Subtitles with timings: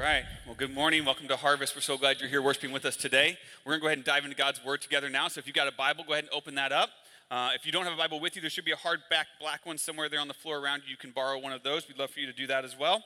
[0.00, 0.24] right.
[0.46, 1.04] Well, good morning.
[1.04, 1.76] Welcome to Harvest.
[1.76, 3.36] We're so glad you're here worshiping with us today.
[3.66, 5.28] We're going to go ahead and dive into God's Word together now.
[5.28, 6.88] So if you've got a Bible, go ahead and open that up.
[7.30, 9.66] Uh, if you don't have a Bible with you, there should be a hardback black
[9.66, 10.92] one somewhere there on the floor around you.
[10.92, 11.86] You can borrow one of those.
[11.86, 13.04] We'd love for you to do that as well.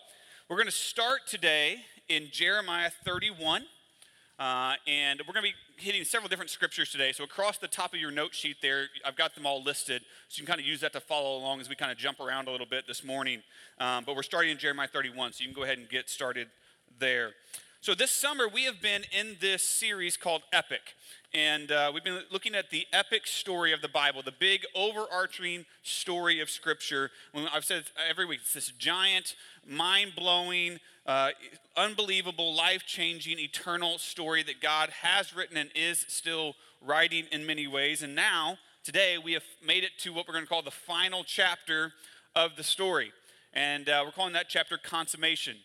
[0.49, 1.79] We're going to start today
[2.09, 3.65] in Jeremiah 31.
[4.38, 7.11] Uh, and we're going to be hitting several different scriptures today.
[7.11, 10.03] So, across the top of your note sheet there, I've got them all listed.
[10.29, 12.21] So, you can kind of use that to follow along as we kind of jump
[12.21, 13.42] around a little bit this morning.
[13.81, 16.48] Um, but we're starting in Jeremiah 31, so you can go ahead and get started
[16.98, 17.33] there.
[17.80, 20.95] So, this summer, we have been in this series called Epic.
[21.34, 25.67] And uh, we've been looking at the epic story of the Bible, the big overarching
[25.83, 27.11] story of Scripture.
[27.33, 29.34] When I've said every week, it's this giant,
[29.69, 31.30] mind blowing, uh,
[31.77, 37.67] unbelievable, life changing, eternal story that God has written and is still writing in many
[37.67, 38.03] ways.
[38.03, 41.25] And now, today, we have made it to what we're going to call the final
[41.25, 41.92] chapter
[42.37, 43.12] of the story.
[43.53, 45.56] And uh, we're calling that chapter Consummation.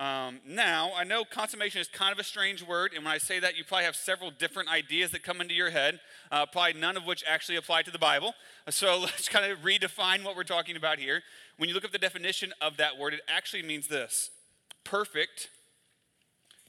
[0.00, 3.38] Um, now, I know consummation is kind of a strange word, and when I say
[3.38, 6.00] that, you probably have several different ideas that come into your head,
[6.32, 8.32] uh, probably none of which actually apply to the Bible.
[8.70, 11.20] So let's kind of redefine what we're talking about here.
[11.58, 14.30] When you look up the definition of that word, it actually means this
[14.84, 15.50] perfect,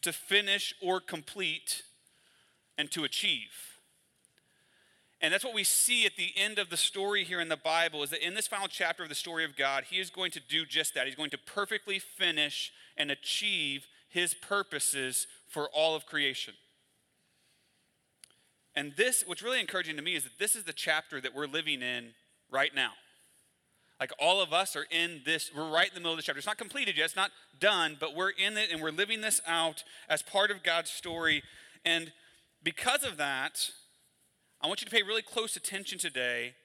[0.02, 1.84] to finish or complete,
[2.78, 3.80] and to achieve.
[5.22, 8.04] And that's what we see at the end of the story here in the Bible
[8.04, 10.42] is that in this final chapter of the story of God, he is going to
[10.42, 11.06] do just that.
[11.06, 16.54] He's going to perfectly finish and achieve his purposes for all of creation.
[18.76, 21.48] And this, what's really encouraging to me is that this is the chapter that we're
[21.48, 22.14] living in
[22.50, 22.92] right now.
[24.00, 26.40] Like all of us are in this, we're right in the middle of the chapter.
[26.40, 29.42] It's not completed yet, it's not done, but we're in it and we're living this
[29.46, 31.44] out as part of God's story.
[31.86, 32.12] And
[32.64, 33.70] because of that,
[34.60, 36.56] I want you to pay really close attention today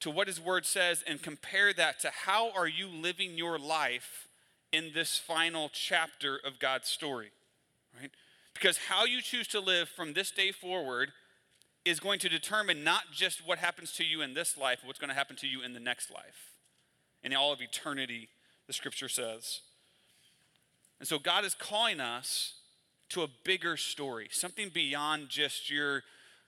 [0.00, 4.23] to what his word says and compare that to how are you living your life
[4.74, 7.30] in this final chapter of God's story,
[8.00, 8.10] right?
[8.54, 11.12] Because how you choose to live from this day forward
[11.84, 14.98] is going to determine not just what happens to you in this life, but what's
[14.98, 16.50] going to happen to you in the next life.
[17.22, 18.28] In all of eternity,
[18.66, 19.60] the scripture says.
[20.98, 22.54] And so God is calling us
[23.10, 26.02] to a bigger story, something beyond just your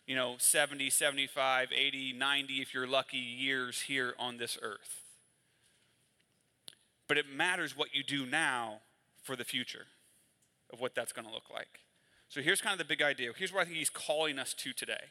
[0.06, 5.05] you know, 70, 75, 80, 90, if you're lucky, years here on this earth.
[7.08, 8.80] But it matters what you do now
[9.22, 9.86] for the future
[10.72, 11.80] of what that's going to look like.
[12.28, 13.30] So here's kind of the big idea.
[13.36, 15.04] Here's what I think he's calling us to today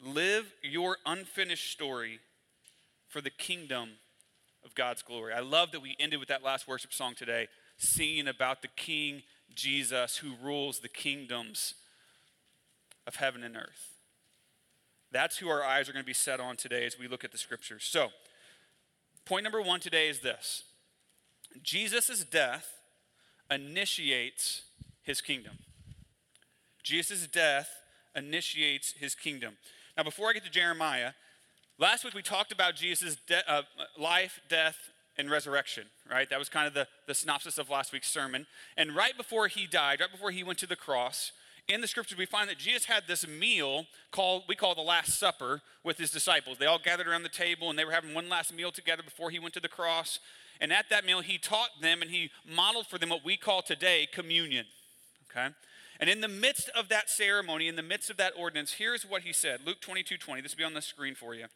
[0.00, 2.18] live your unfinished story
[3.08, 3.90] for the kingdom
[4.64, 5.32] of God's glory.
[5.32, 7.48] I love that we ended with that last worship song today,
[7.78, 9.22] singing about the King
[9.54, 11.74] Jesus who rules the kingdoms
[13.06, 13.94] of heaven and earth.
[15.12, 17.30] That's who our eyes are going to be set on today as we look at
[17.30, 17.84] the scriptures.
[17.84, 18.08] So,
[19.24, 20.64] point number one today is this
[21.62, 22.68] Jesus' death
[23.50, 24.62] initiates
[25.02, 25.58] his kingdom.
[26.82, 27.70] Jesus' death
[28.14, 29.56] initiates his kingdom.
[29.96, 31.12] Now, before I get to Jeremiah,
[31.78, 33.62] last week we talked about Jesus' de- uh,
[33.98, 34.76] life, death,
[35.16, 36.28] and resurrection, right?
[36.28, 38.46] That was kind of the, the synopsis of last week's sermon.
[38.76, 41.32] And right before he died, right before he went to the cross,
[41.66, 45.18] in the scriptures, we find that Jesus had this meal called, we call the Last
[45.18, 46.58] Supper with his disciples.
[46.58, 49.30] They all gathered around the table and they were having one last meal together before
[49.30, 50.18] he went to the cross.
[50.60, 53.62] And at that meal, he taught them and he modeled for them what we call
[53.62, 54.66] today communion.
[55.30, 55.48] Okay?
[56.00, 59.22] And in the midst of that ceremony, in the midst of that ordinance, here's what
[59.22, 60.42] he said Luke 22 20.
[60.42, 61.44] This will be on the screen for you.
[61.44, 61.50] It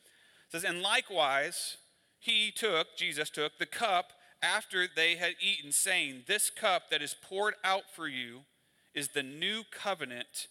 [0.51, 1.77] says, And likewise,
[2.19, 7.15] he took, Jesus took, the cup after they had eaten, saying, This cup that is
[7.21, 8.41] poured out for you
[8.95, 10.47] is the new covenant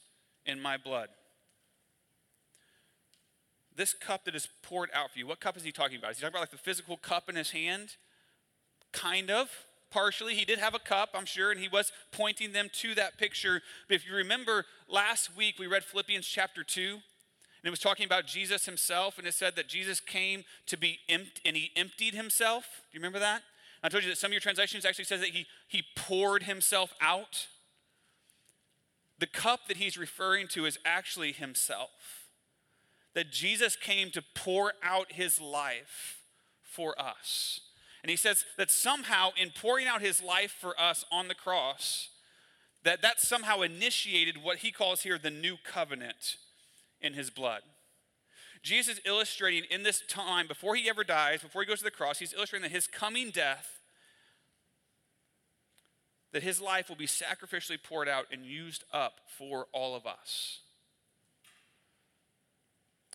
[0.46, 1.10] in my blood.
[3.76, 6.12] This cup that is poured out for you, what cup is he talking about?
[6.12, 7.96] Is he talking about like the physical cup in his hand?
[8.92, 9.50] Kind of,
[9.92, 10.36] partially.
[10.36, 13.62] He did have a cup, I'm sure, and he was pointing them to that picture.
[13.88, 17.02] But if you remember last week, we read Philippians chapter 2, and
[17.64, 21.42] it was talking about Jesus himself, and it said that Jesus came to be empty,
[21.46, 22.64] and he emptied himself.
[22.92, 23.44] Do you remember that?
[23.84, 26.94] I told you that some of your translations actually says that he, he poured himself
[27.00, 27.48] out.
[29.20, 32.26] The cup that he's referring to is actually himself.
[33.14, 36.22] That Jesus came to pour out his life
[36.64, 37.62] for us.
[38.08, 42.08] And he says that somehow in pouring out his life for us on the cross,
[42.86, 46.38] that that somehow initiated what he calls here the new covenant
[47.02, 47.64] in his blood.
[48.64, 51.92] Jesus is illustrating in this time, before he ever dies, before he goes to the
[51.92, 53.82] cross, he's illustrating that his coming death
[56.32, 60.60] that his life will be sacrificially poured out and used up for all of us.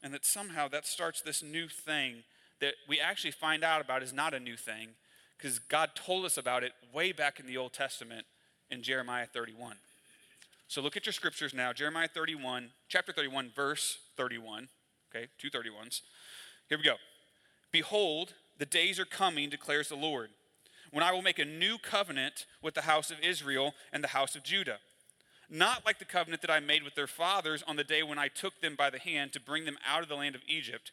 [0.02, 2.24] And that somehow that starts this new thing
[2.62, 4.91] that we actually find out about is not a new thing
[5.37, 8.25] because God told us about it way back in the Old Testament
[8.70, 9.75] in Jeremiah 31.
[10.69, 11.73] So look at your scriptures now.
[11.73, 14.69] Jeremiah 31, chapter 31, verse 31.
[15.14, 16.03] Okay, two 31s.
[16.69, 16.94] Here we go.
[17.73, 20.31] Behold, the days are coming, declares the Lord,
[20.93, 24.37] when I will make a new covenant with the house of Israel and the house
[24.37, 24.79] of Judah.
[25.50, 28.29] Not like the covenant that I made with their fathers on the day when I
[28.29, 30.93] took them by the hand to bring them out of the land of Egypt,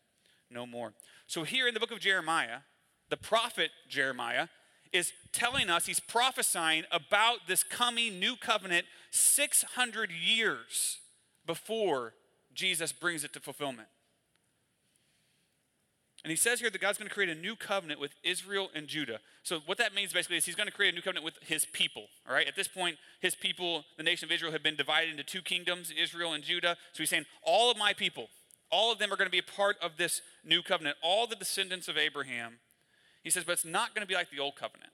[0.51, 0.93] no more.
[1.27, 2.59] So, here in the book of Jeremiah,
[3.09, 4.47] the prophet Jeremiah
[4.91, 10.97] is telling us, he's prophesying about this coming new covenant 600 years
[11.45, 12.13] before
[12.53, 13.87] Jesus brings it to fulfillment.
[16.23, 18.87] And he says here that God's going to create a new covenant with Israel and
[18.87, 19.19] Judah.
[19.41, 21.65] So, what that means basically is he's going to create a new covenant with his
[21.65, 22.07] people.
[22.27, 22.47] All right?
[22.47, 25.91] At this point, his people, the nation of Israel, have been divided into two kingdoms,
[25.91, 26.77] Israel and Judah.
[26.93, 28.27] So, he's saying, all of my people,
[28.71, 31.35] all of them are going to be a part of this new covenant, all the
[31.35, 32.59] descendants of Abraham.
[33.23, 34.91] He says, but it's not going to be like the old covenant.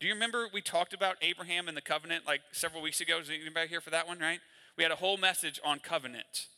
[0.00, 3.18] Do you remember we talked about Abraham and the covenant like several weeks ago?
[3.18, 4.40] Is anybody here for that one, right?
[4.76, 6.48] We had a whole message on covenant.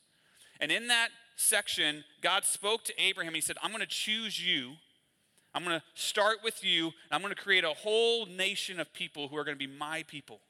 [0.59, 3.35] And in that section, God spoke to Abraham.
[3.35, 4.73] He said, I'm going to choose you.
[5.55, 6.93] I'm going to start with you.
[7.11, 10.03] I'm going to create a whole nation of people who are going to be my
[10.09, 10.41] people,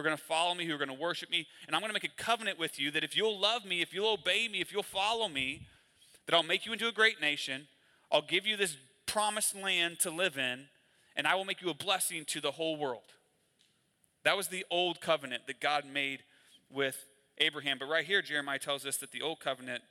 [0.00, 1.46] who are going to follow me, who are going to worship me.
[1.66, 3.92] And I'm going to make a covenant with you that if you'll love me, if
[3.92, 5.66] you'll obey me, if you'll follow me,
[6.26, 7.68] that I'll make you into a great nation.
[8.10, 8.76] I'll give you this
[9.06, 10.66] promised land to live in,
[11.16, 13.02] and I will make you a blessing to the whole world.
[14.24, 16.22] That was the old covenant that God made
[16.70, 17.04] with
[17.38, 17.78] Abraham.
[17.78, 19.82] But right here, Jeremiah tells us that the old covenant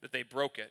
[0.00, 0.70] that they broke it.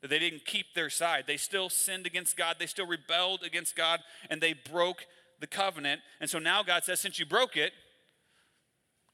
[0.00, 1.24] That they didn't keep their side.
[1.26, 2.56] They still sinned against God.
[2.58, 4.00] They still rebelled against God
[4.30, 5.04] and they broke
[5.40, 6.00] the covenant.
[6.20, 7.72] And so now God says, since you broke it,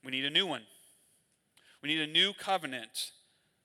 [0.05, 0.63] we need a new one.
[1.83, 3.13] We need a new covenant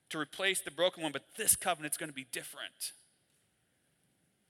[0.09, 2.93] to replace the broken one, but this covenant's going to be different.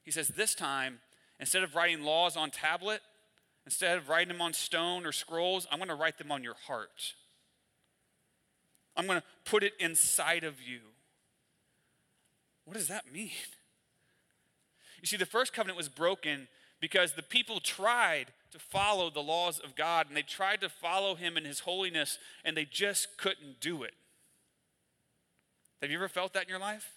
[0.03, 0.99] He says, this time,
[1.39, 3.01] instead of writing laws on tablet,
[3.65, 6.55] instead of writing them on stone or scrolls, I'm going to write them on your
[6.67, 7.13] heart.
[8.97, 10.79] I'm going to put it inside of you.
[12.65, 13.31] What does that mean?
[15.01, 16.47] You see, the first covenant was broken
[16.81, 21.15] because the people tried to follow the laws of God and they tried to follow
[21.15, 23.93] Him in His holiness and they just couldn't do it.
[25.81, 26.91] Have you ever felt that in your life?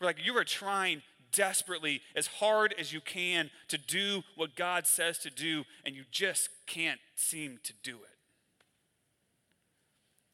[0.00, 1.02] We're like, you are trying
[1.32, 6.04] desperately, as hard as you can, to do what God says to do, and you
[6.10, 8.16] just can't seem to do it.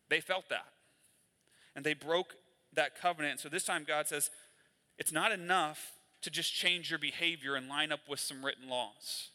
[0.08, 0.66] They felt that.
[1.74, 2.34] And they broke
[2.74, 3.40] that covenant.
[3.40, 4.30] So this time God says,
[4.98, 9.28] it's not enough to just change your behavior and line up with some written laws.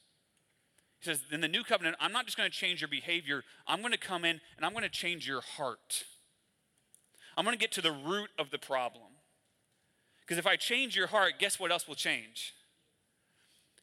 [0.99, 3.81] He says, in the new covenant, I'm not just going to change your behavior, I'm
[3.81, 6.03] going to come in and I'm going to change your heart.
[7.37, 9.03] I'm going to get to the root of the problem.
[10.21, 12.53] Because if I change your heart, guess what else will change?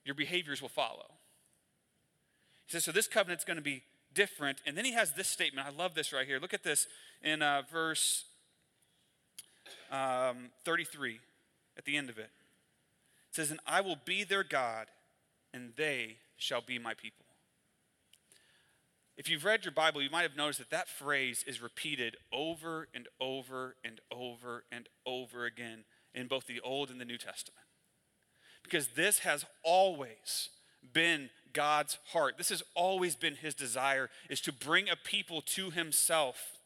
[0.04, 1.12] Your behaviors will follow.
[2.66, 3.82] He says, so this covenant's going to be
[4.14, 4.60] different.
[4.66, 5.66] And then he has this statement.
[5.66, 6.38] I love this right here.
[6.40, 6.86] Look at this
[7.22, 8.24] in uh, verse
[9.90, 11.20] um, 33
[11.76, 12.30] at the end of it.
[13.32, 14.88] It says, And I will be their God,
[15.54, 17.24] and they shall be my people.
[19.16, 22.88] If you've read your Bible, you might have noticed that that phrase is repeated over
[22.92, 25.84] and over and over and over again
[26.14, 27.64] in both the Old and the New Testament.
[28.62, 30.50] Because this has always
[30.92, 32.36] been God's heart.
[32.36, 36.58] This has always been his desire is to bring a people to himself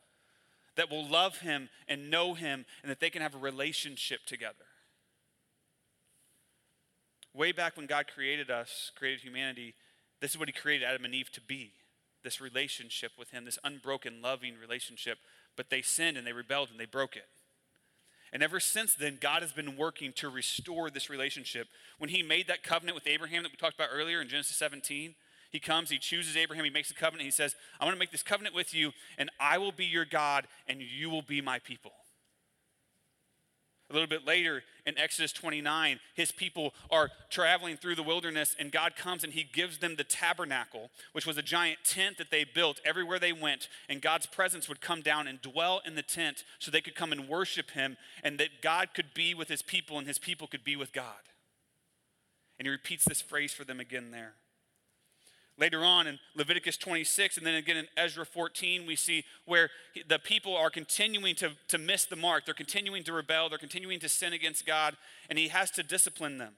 [0.75, 4.67] that will love him and know him and that they can have a relationship together.
[7.37, 9.75] Way back when God created us, created humanity,
[10.21, 11.73] this is what he created Adam and Eve to be.
[12.25, 15.19] This relationship with him, this unbroken loving relationship,
[15.55, 17.27] but they sinned and they rebelled and they broke it.
[18.33, 21.69] And ever since then, God has been working to restore this relationship.
[21.99, 25.15] When He made that covenant with Abraham that we talked about earlier in Genesis 17,
[25.53, 27.25] He comes, He chooses Abraham, He makes a covenant.
[27.27, 30.05] He says, I'm going to make this covenant with you, and I will be your
[30.05, 31.93] God, and you will be my people.
[33.89, 38.73] A little bit later in Exodus 29, his people are traveling through the wilderness, and
[38.73, 42.43] God comes and he gives them the tabernacle, which was a giant tent that they
[42.43, 43.69] built everywhere they went.
[43.89, 47.13] And God's presence would come down and dwell in the tent so they could come
[47.13, 50.65] and worship him, and that God could be with his people, and his people could
[50.65, 51.15] be with God.
[52.59, 54.35] And he repeats this phrase for them again there.
[55.59, 59.71] Later on in Leviticus 26, and then again in Ezra 14, we see where
[60.07, 62.45] the people are continuing to, to miss the mark.
[62.45, 63.49] They're continuing to rebel.
[63.49, 64.97] They're continuing to sin against God,
[65.31, 66.55] and he has to discipline them.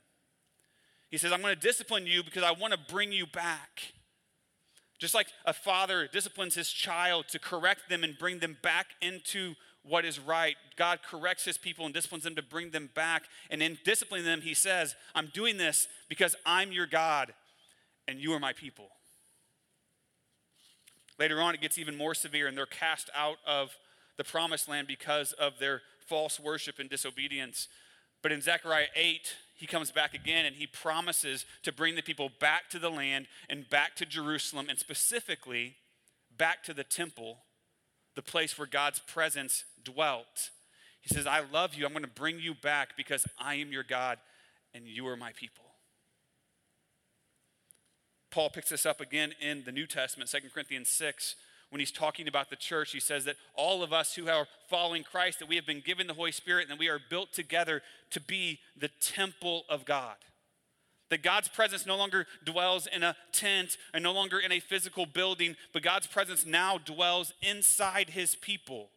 [1.11, 3.93] He says, I'm going to discipline you because I want to bring you back.
[4.99, 9.55] Just like a father disciplines his child to correct them and bring them back into
[9.85, 13.25] what is right, God corrects his people and disciplines them to bring them back.
[13.49, 17.33] And in disciplining them, he says, I'm doing this because I'm your God
[18.09, 18.89] and you are my people.
[21.19, 23.77] Later on, it gets even more severe, and they're cast out of
[24.17, 27.69] the promised land because of their false worship and disobedience.
[28.23, 32.31] But in Zechariah 8, he comes back again and he promises to bring the people
[32.41, 35.77] back to the land and back to Jerusalem, and specifically
[36.37, 37.39] back to the temple,
[38.15, 40.51] the place where God's presence dwelt.
[41.01, 41.85] He says, I love you.
[41.85, 44.19] I'm going to bring you back because I am your God
[44.75, 45.68] and you are my people.
[48.31, 51.35] Paul picks this up again in the New Testament, 2 Corinthians 6,
[51.71, 52.93] when he's talking about the church.
[52.93, 56.07] He says that all of us who are following Christ, that we have been given
[56.07, 60.17] the Holy Spirit and that we are built together to be the temple of God.
[61.11, 65.07] That God's presence no longer dwells in a tent and no longer in a physical
[65.07, 68.91] building, but God's presence now dwells inside his people.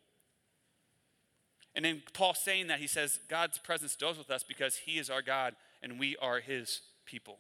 [1.74, 5.10] And in Paul saying that, he says, God's presence dwells with us because he is
[5.10, 7.40] our God and we are his people.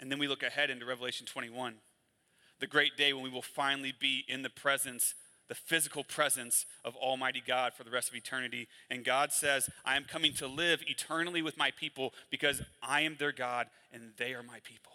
[0.00, 1.74] And then we look ahead into Revelation 21,
[2.60, 5.14] the great day when we will finally be in the presence,
[5.48, 8.68] the physical presence of Almighty God for the rest of eternity.
[8.90, 13.16] And God says, I am coming to live eternally with my people because I am
[13.18, 14.92] their God and they are my people.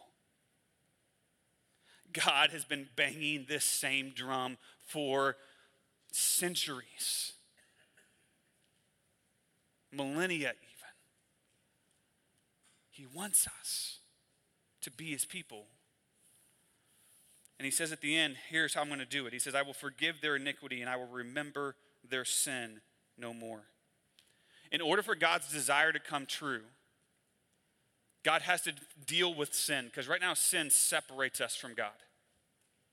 [2.13, 4.57] God has been banging this same drum
[4.87, 5.35] for
[6.11, 7.33] centuries,
[9.91, 10.93] millennia even.
[12.91, 13.97] He wants us
[14.83, 15.65] to be his people.
[17.59, 19.33] And he says at the end, here's how I'm going to do it.
[19.33, 21.75] He says, I will forgive their iniquity and I will remember
[22.07, 22.81] their sin
[23.17, 23.61] no more.
[24.71, 26.61] In order for God's desire to come true,
[28.23, 28.73] God has to
[29.05, 31.91] deal with sin because right now sin separates us from God.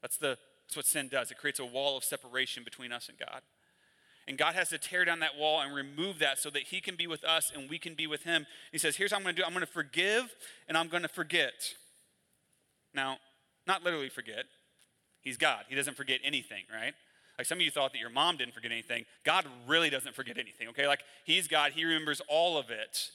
[0.02, 1.30] That's, the, that's what sin does.
[1.30, 3.42] It creates a wall of separation between us and God.
[4.28, 6.94] And God has to tear down that wall and remove that so that He can
[6.94, 8.46] be with us and we can be with Him.
[8.70, 10.32] He says, Here's how I'm going to do I'm going to forgive
[10.68, 11.74] and I'm going to forget.
[12.94, 13.18] Now,
[13.66, 14.44] not literally forget.
[15.20, 15.64] He's God.
[15.68, 16.94] He doesn't forget anything, right?
[17.38, 19.04] Like some of you thought that your mom didn't forget anything.
[19.24, 20.86] God really doesn't forget anything, okay?
[20.86, 23.10] Like He's God, He remembers all of it.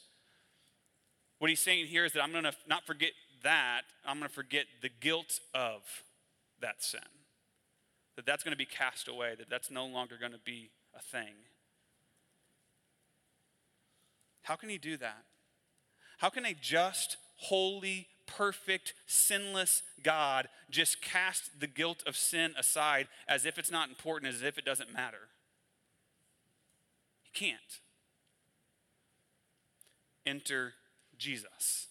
[1.38, 4.34] What He's saying here is that I'm going to not forget that, I'm going to
[4.34, 5.82] forget the guilt of
[6.60, 7.00] that sin.
[8.16, 11.00] That that's going to be cast away, that that's no longer going to be a
[11.00, 11.34] thing.
[14.42, 15.24] How can He do that?
[16.18, 23.08] How can a just, holy, perfect, sinless God just cast the guilt of sin aside
[23.28, 25.28] as if it's not important, as if it doesn't matter?
[27.22, 27.80] He can't.
[30.26, 30.74] Enter
[31.18, 31.86] Jesus.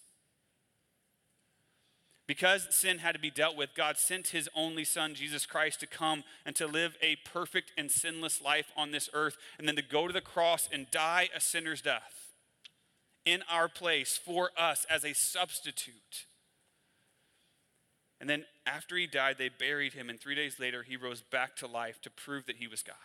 [2.26, 5.86] Because sin had to be dealt with, God sent his only son, Jesus Christ, to
[5.86, 9.82] come and to live a perfect and sinless life on this earth, and then to
[9.82, 12.25] go to the cross and die a sinner's death
[13.26, 16.24] in our place for us as a substitute.
[18.18, 21.54] And then after he died, they buried him, and three days later, he rose back
[21.56, 22.96] to life to prove that he was God,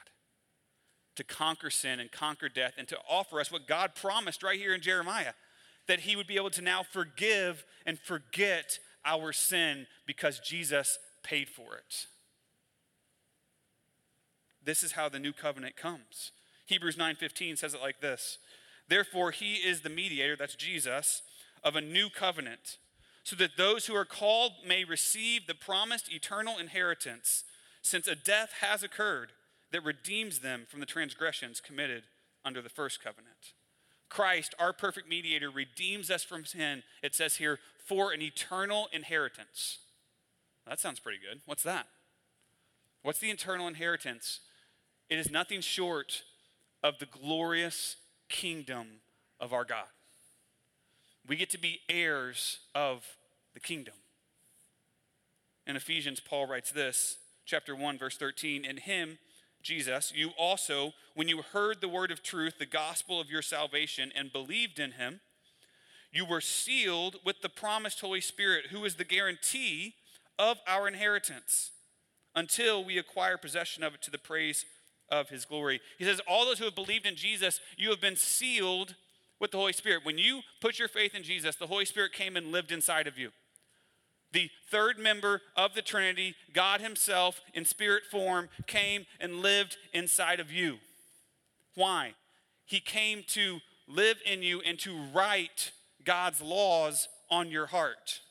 [1.18, 4.74] to conquer sin and conquer death, and to offer us what God promised right here
[4.74, 5.34] in Jeremiah
[5.88, 11.50] that he would be able to now forgive and forget our sin because Jesus paid
[11.50, 12.06] for it.
[14.64, 16.32] This is how the new covenant comes.
[16.68, 18.38] Hebrews 9:15 says it like this.
[18.92, 21.22] Therefore, he is the mediator, that's Jesus,
[21.64, 22.78] of a new covenant,
[23.24, 27.46] so that those who are called may receive the promised eternal inheritance,
[27.82, 29.30] since a death has occurred
[29.72, 32.04] that redeems them from the transgressions committed
[32.44, 33.54] under the first covenant.
[34.10, 39.78] Christ, our perfect mediator, redeems us from sin, it says here, for an eternal inheritance.
[40.68, 41.40] That sounds pretty good.
[41.46, 41.88] What's that?
[43.04, 44.42] What's the eternal inheritance?
[45.10, 46.24] It is nothing short
[46.84, 47.96] of the glorious
[48.32, 48.88] kingdom
[49.40, 49.86] of our God.
[51.28, 53.06] We get to be heirs of
[53.54, 53.94] the kingdom.
[55.68, 59.20] In Ephesians, Paul writes this, chapter 1, verse 13 In him,
[59.62, 64.12] Jesus, you also, when you heard the word of truth, the gospel of your salvation,
[64.16, 65.20] and believed in him,
[66.12, 69.96] you were sealed with the promised Holy Spirit, who is the guarantee
[70.40, 71.72] of our inheritance
[72.36, 74.66] until we acquire possession of it to the praise
[75.12, 75.82] of his glory.
[76.00, 78.96] He says, All those who have believed in Jesus, you have been sealed
[79.40, 80.06] with the Holy Spirit.
[80.06, 83.18] When you put your faith in Jesus, the Holy Spirit came and lived inside of
[83.18, 83.30] you.
[84.32, 90.40] The third member of the Trinity, God Himself in spirit form, came and lived inside
[90.40, 90.78] of you.
[91.76, 92.14] Why?
[92.66, 95.72] He came to live in you and to write
[96.06, 98.22] God's laws on your heart,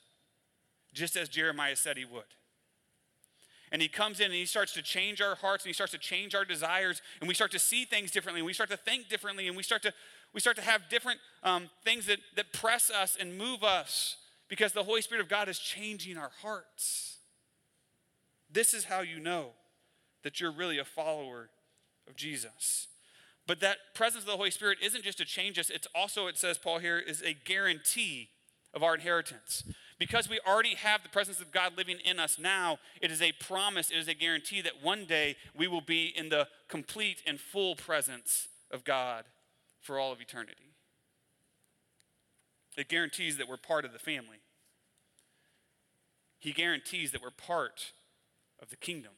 [0.95, 2.25] just as Jeremiah said he would.
[3.73, 5.99] And he comes in and he starts to change our hearts and he starts to
[5.99, 9.09] change our desires and we start to see things differently and we start to think
[9.09, 9.93] differently and we start to
[10.33, 14.17] we start to have different um, things that, that press us and move us
[14.49, 17.19] because the Holy Spirit of God is changing our hearts.
[18.53, 19.51] This is how you know
[20.23, 21.51] that you're really a follower
[22.09, 22.89] of Jesus.
[23.47, 26.37] But that presence of the Holy Spirit isn't just to change us, it's also, it
[26.37, 28.29] says, Paul here, is a guarantee
[28.75, 29.65] of our inheritance.
[30.01, 33.33] Because we already have the presence of God living in us now, it is a
[33.33, 37.39] promise, it is a guarantee that one day we will be in the complete and
[37.39, 39.25] full presence of God
[39.83, 40.73] for all of eternity.
[42.79, 44.39] It guarantees that we're part of the family.
[46.39, 47.93] He guarantees that we're part
[48.59, 49.13] of the kingdom.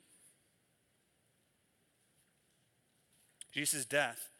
[3.52, 4.30] Jesus' death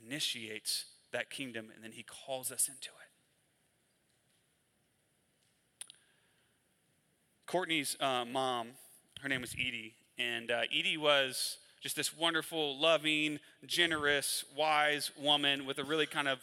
[0.00, 3.07] initiates that kingdom and then he calls us into it.
[7.48, 8.68] Courtney's uh, mom,
[9.22, 15.64] her name was Edie, and uh, Edie was just this wonderful, loving, generous, wise woman
[15.64, 16.40] with a really kind of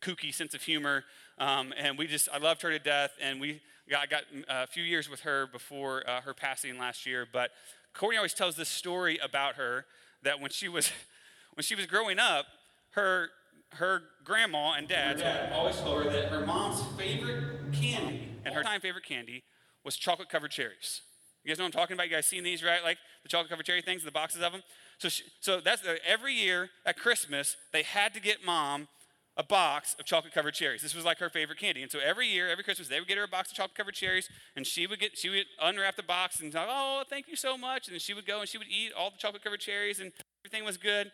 [0.00, 1.04] kooky sense of humor.
[1.38, 3.10] Um, and we just, I loved her to death.
[3.20, 3.60] And we
[3.90, 7.26] got, got a few years with her before uh, her passing last year.
[7.30, 7.50] But
[7.92, 9.84] Courtney always tells this story about her
[10.22, 10.90] that when she was,
[11.54, 12.46] when she was growing up,
[12.92, 13.28] her,
[13.72, 18.80] her grandma and dad always told her that her mom's favorite candy and her time
[18.80, 19.42] favorite candy
[19.86, 21.00] was chocolate covered cherries.
[21.44, 22.08] You guys know what I'm talking about?
[22.08, 22.82] You guys seen these, right?
[22.82, 24.62] Like the chocolate covered cherry things, the boxes of them.
[24.98, 28.88] So, she, so that's every year at Christmas they had to get mom
[29.36, 30.82] a box of chocolate covered cherries.
[30.82, 31.82] This was like her favorite candy.
[31.82, 33.94] And so every year, every Christmas, they would get her a box of chocolate covered
[33.94, 37.36] cherries, and she would get she would unwrap the box and talk, "Oh, thank you
[37.36, 39.60] so much." And then she would go and she would eat all the chocolate covered
[39.60, 40.10] cherries, and
[40.44, 41.12] everything was good.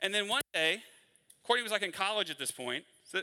[0.00, 0.82] And then one day,
[1.44, 2.84] Courtney was like in college at this point.
[3.04, 3.22] So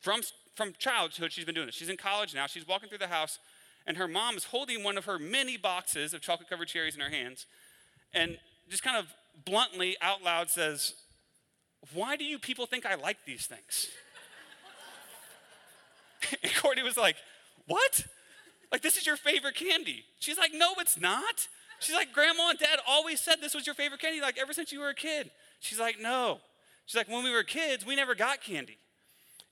[0.00, 0.22] from
[0.54, 1.74] from childhood, she's been doing this.
[1.74, 2.46] She's in college now.
[2.46, 3.38] She's walking through the house,
[3.86, 7.00] and her mom is holding one of her many boxes of chocolate covered cherries in
[7.00, 7.46] her hands
[8.14, 9.12] and just kind of
[9.44, 10.94] bluntly out loud says,
[11.92, 13.88] Why do you people think I like these things?
[16.42, 17.16] and Courtney was like,
[17.66, 18.06] What?
[18.70, 20.04] Like, this is your favorite candy.
[20.18, 21.48] She's like, No, it's not.
[21.80, 24.72] She's like, Grandma and Dad always said this was your favorite candy, like ever since
[24.72, 25.30] you were a kid.
[25.60, 26.38] She's like, No.
[26.86, 28.78] She's like, When we were kids, we never got candy.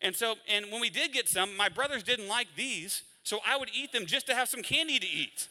[0.02, 3.02] And so, and when we did get some, my brothers didn't like these.
[3.30, 5.46] So I would eat them just to have some candy to eat.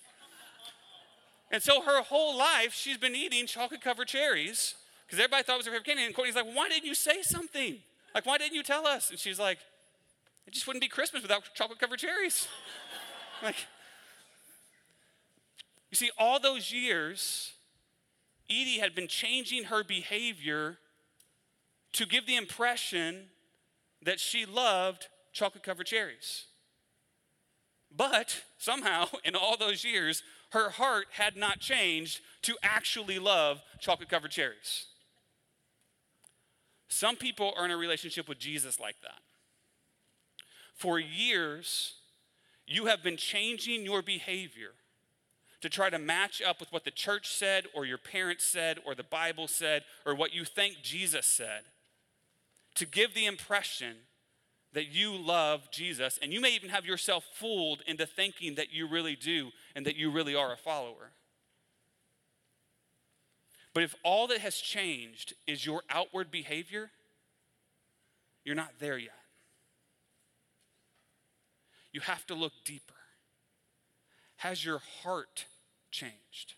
[1.50, 5.60] And so her whole life, she's been eating chocolate covered cherries because everybody thought it
[5.60, 6.04] was her favorite candy.
[6.04, 7.78] And Courtney's like, why didn't you say something?
[8.14, 9.12] Like, why didn't you tell us?
[9.12, 9.60] And she's like,
[10.46, 12.50] it just wouldn't be Christmas without chocolate covered cherries.
[13.42, 13.56] like,
[15.90, 17.54] you see, all those years,
[18.50, 20.80] Edie had been changing her behavior
[21.94, 23.28] to give the impression
[24.04, 26.49] that she loved chocolate covered cherries.
[27.96, 34.10] But somehow, in all those years, her heart had not changed to actually love chocolate
[34.10, 34.86] covered cherries.
[36.88, 39.22] Some people are in a relationship with Jesus like that.
[40.74, 41.94] For years,
[42.66, 44.72] you have been changing your behavior
[45.62, 48.96] to try to match up with what the church said, or your parents said, or
[48.96, 51.64] the Bible said, or what you think Jesus said,
[52.76, 53.98] to give the impression
[54.74, 58.88] that you love Jesus, and you may even have yourself fooled into thinking that you
[58.88, 61.12] really do and that you really are a follower.
[63.74, 66.92] But if all that has changed is your outward behavior,
[68.44, 69.14] you're not there yet.
[71.92, 72.94] You have to look deeper.
[74.38, 75.46] Has your heart
[75.92, 76.54] changed?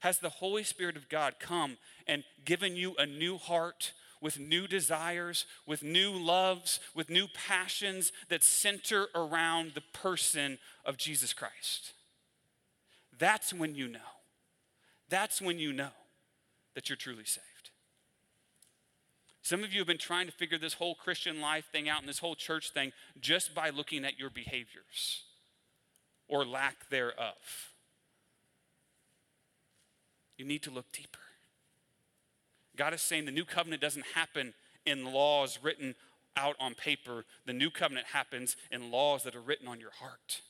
[0.00, 3.92] Has the Holy Spirit of God come and given you a new heart,
[4.24, 10.96] with new desires, with new loves, with new passions that center around the person of
[10.96, 11.92] Jesus Christ.
[13.18, 13.98] That's when you know.
[15.10, 15.90] That's when you know
[16.74, 17.68] that you're truly saved.
[19.42, 22.08] Some of you have been trying to figure this whole Christian life thing out and
[22.08, 25.24] this whole church thing just by looking at your behaviors
[26.28, 27.74] or lack thereof.
[30.38, 31.18] You need to look deeper.
[32.76, 35.94] God is saying the new covenant doesn't happen in laws written
[36.36, 37.24] out on paper.
[37.46, 40.40] The new covenant happens in laws that are written on your heart.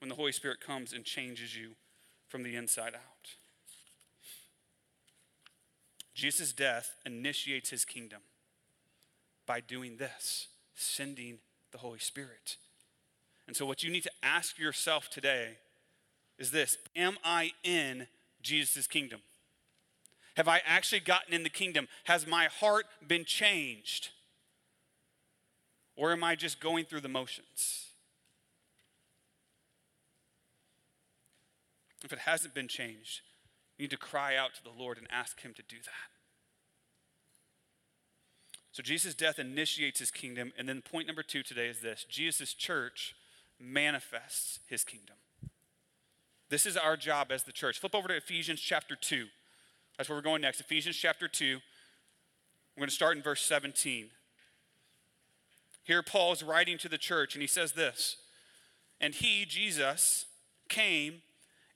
[0.00, 1.70] When the Holy Spirit comes and changes you
[2.28, 3.34] from the inside out.
[6.14, 8.20] Jesus' death initiates his kingdom
[9.46, 11.38] by doing this, sending
[11.72, 12.56] the Holy Spirit.
[13.46, 15.58] And so, what you need to ask yourself today
[16.38, 18.08] is this Am I in
[18.42, 19.20] Jesus' kingdom?
[20.38, 21.88] Have I actually gotten in the kingdom?
[22.04, 24.10] Has my heart been changed?
[25.96, 27.86] Or am I just going through the motions?
[32.04, 33.22] If it hasn't been changed,
[33.76, 36.12] you need to cry out to the Lord and ask Him to do that.
[38.70, 40.52] So Jesus' death initiates His kingdom.
[40.56, 43.16] And then point number two today is this Jesus' church
[43.58, 45.16] manifests His kingdom.
[46.48, 47.80] This is our job as the church.
[47.80, 49.26] Flip over to Ephesians chapter 2.
[49.98, 50.60] That's where we're going next.
[50.60, 51.58] Ephesians chapter 2.
[52.76, 54.10] We're going to start in verse 17.
[55.82, 58.16] Here, Paul is writing to the church, and he says this
[59.00, 60.26] And he, Jesus,
[60.68, 61.22] came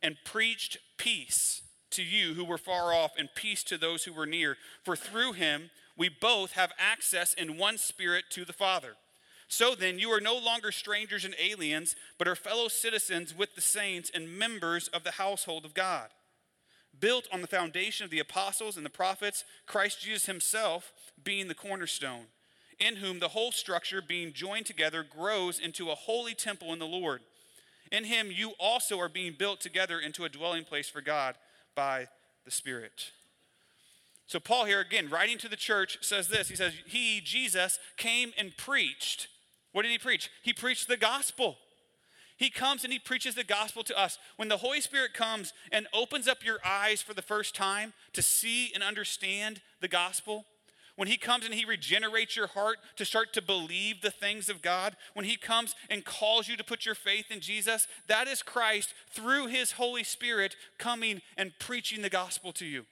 [0.00, 4.26] and preached peace to you who were far off, and peace to those who were
[4.26, 4.56] near.
[4.84, 8.94] For through him we both have access in one spirit to the Father.
[9.48, 13.60] So then, you are no longer strangers and aliens, but are fellow citizens with the
[13.60, 16.08] saints and members of the household of God.
[17.02, 21.54] Built on the foundation of the apostles and the prophets, Christ Jesus himself being the
[21.54, 22.26] cornerstone,
[22.78, 26.86] in whom the whole structure, being joined together, grows into a holy temple in the
[26.86, 27.20] Lord.
[27.90, 31.34] In him, you also are being built together into a dwelling place for God
[31.74, 32.06] by
[32.44, 33.10] the Spirit.
[34.28, 38.32] So, Paul here again, writing to the church, says this He says, He, Jesus, came
[38.38, 39.26] and preached.
[39.72, 40.30] What did he preach?
[40.42, 41.58] He preached the gospel.
[42.42, 44.18] He comes and he preaches the gospel to us.
[44.34, 48.20] When the Holy Spirit comes and opens up your eyes for the first time to
[48.20, 50.44] see and understand the gospel,
[50.96, 54.60] when he comes and he regenerates your heart to start to believe the things of
[54.60, 58.42] God, when he comes and calls you to put your faith in Jesus, that is
[58.42, 62.86] Christ through his Holy Spirit coming and preaching the gospel to you.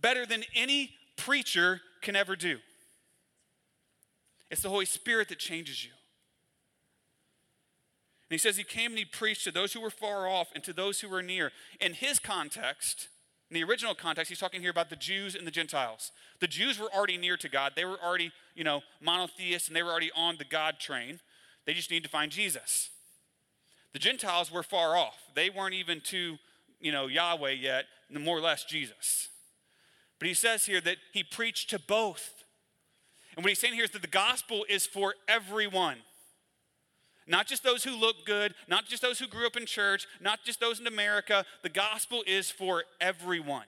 [0.00, 2.56] Better than any preacher can ever do.
[4.50, 5.90] It's the Holy Spirit that changes you.
[8.32, 10.64] And he says he came and he preached to those who were far off and
[10.64, 11.52] to those who were near.
[11.82, 13.08] In his context,
[13.50, 16.12] in the original context, he's talking here about the Jews and the Gentiles.
[16.40, 17.72] The Jews were already near to God.
[17.76, 21.20] They were already, you know, monotheists and they were already on the God train.
[21.66, 22.88] They just need to find Jesus.
[23.92, 25.18] The Gentiles were far off.
[25.34, 26.38] They weren't even to,
[26.80, 29.28] you know, Yahweh yet, more or less Jesus.
[30.18, 32.32] But he says here that he preached to both.
[33.36, 35.98] And what he's saying here is that the gospel is for everyone.
[37.26, 40.40] Not just those who look good, not just those who grew up in church, not
[40.44, 41.44] just those in America.
[41.62, 43.66] The gospel is for everyone.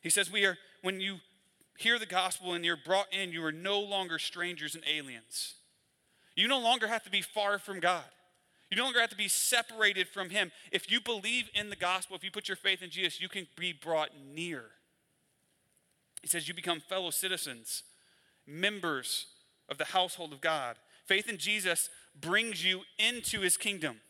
[0.00, 1.16] He says, We are, when you
[1.78, 5.54] hear the gospel and you're brought in, you are no longer strangers and aliens.
[6.36, 8.04] You no longer have to be far from God.
[8.70, 10.52] You no longer have to be separated from Him.
[10.70, 13.46] If you believe in the gospel, if you put your faith in Jesus, you can
[13.56, 14.64] be brought near.
[16.20, 17.84] He says, You become fellow citizens,
[18.46, 19.26] members
[19.68, 20.76] of the household of God.
[21.04, 24.00] Faith in Jesus brings you into his kingdom.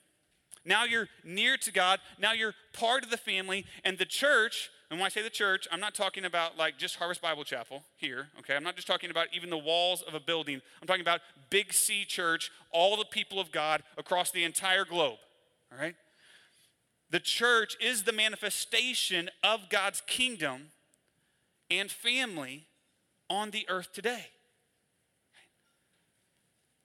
[0.64, 2.00] Now you're near to God.
[2.18, 3.66] Now you're part of the family.
[3.84, 6.96] And the church, and when I say the church, I'm not talking about like just
[6.96, 8.56] Harvest Bible Chapel here, okay?
[8.56, 10.62] I'm not just talking about even the walls of a building.
[10.80, 15.18] I'm talking about Big C Church, all the people of God across the entire globe,
[15.70, 15.96] all right?
[17.10, 20.68] The church is the manifestation of God's kingdom
[21.70, 22.66] and family
[23.28, 24.26] on the earth today.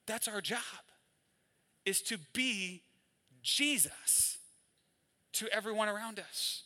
[0.10, 0.58] That's our job,
[1.86, 2.82] is to be
[3.43, 4.39] Jesus
[5.34, 6.63] to everyone around us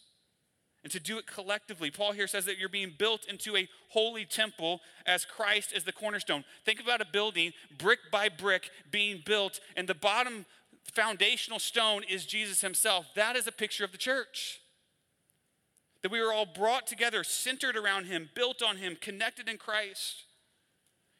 [0.82, 1.92] and to do it collectively.
[1.92, 5.92] Paul here says that you're being built into a holy temple as Christ is the
[5.92, 6.46] cornerstone.
[6.64, 10.46] Think about a building brick by brick being built, and the bottom
[10.94, 13.08] foundational stone is Jesus himself.
[13.14, 14.62] That is a picture of the church.
[16.02, 20.24] That we are all brought together, centered around him, built on him, connected in Christ.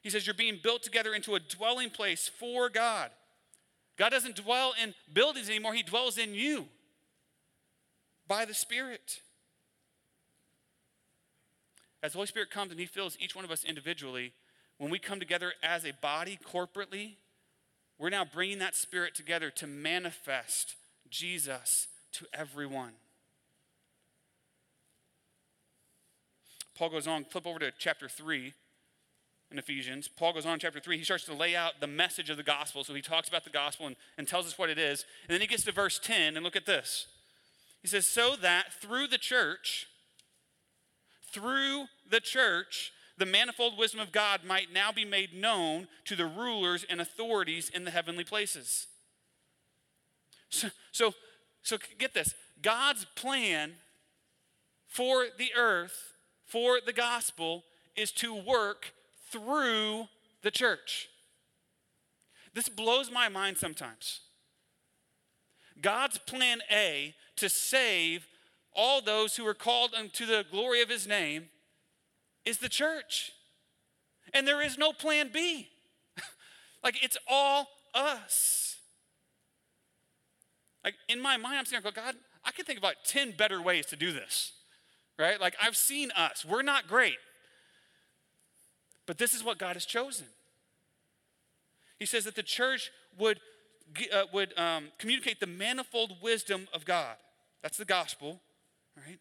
[0.04, 3.10] He says you're being built together into a dwelling place for God.
[3.96, 6.66] God doesn't dwell in buildings anymore, He dwells in you
[8.28, 9.20] by the Spirit.
[12.02, 14.34] As the Holy Spirit comes and He fills each one of us individually,
[14.76, 17.14] when we come together as a body corporately,
[17.98, 20.74] we're now bringing that Spirit together to manifest
[21.08, 22.92] Jesus to everyone.
[26.76, 28.52] Paul goes on, flip over to chapter 3
[29.54, 30.08] in Ephesians.
[30.08, 30.98] Paul goes on in chapter 3.
[30.98, 32.84] He starts to lay out the message of the gospel.
[32.84, 35.04] So he talks about the gospel and, and tells us what it is.
[35.28, 37.06] And then he gets to verse 10, and look at this.
[37.80, 39.86] He says, So that through the church,
[41.32, 46.26] through the church, the manifold wisdom of God might now be made known to the
[46.26, 48.88] rulers and authorities in the heavenly places.
[50.48, 51.12] So, so,
[51.62, 53.74] so get this God's plan
[54.88, 56.14] for the earth,
[56.44, 57.62] for the gospel,
[57.96, 58.92] is to work
[59.34, 60.06] through
[60.42, 61.08] the church.
[62.54, 64.20] This blows my mind sometimes.
[65.80, 68.26] God's plan A to save
[68.76, 71.46] all those who are called unto the glory of his name
[72.44, 73.32] is the church.
[74.32, 75.68] And there is no plan B.
[76.84, 78.76] like it's all us.
[80.84, 83.96] Like in my mind, I'm saying, God, I can think about 10 better ways to
[83.96, 84.52] do this.
[85.18, 85.40] Right?
[85.40, 86.44] Like I've seen us.
[86.44, 87.16] We're not great.
[89.06, 90.26] But this is what God has chosen.
[91.98, 93.40] He says that the church would,
[94.12, 97.16] uh, would um, communicate the manifold wisdom of God.
[97.62, 98.40] That's the gospel,
[98.96, 99.18] right?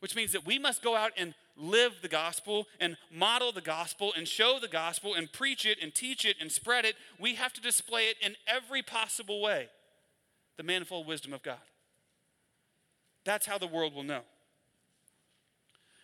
[0.00, 4.12] Which means that we must go out and live the gospel and model the gospel
[4.16, 6.96] and show the gospel and preach it and teach it and spread it.
[7.18, 9.68] We have to display it in every possible way
[10.56, 11.58] the manifold wisdom of God.
[13.24, 14.22] That's how the world will know.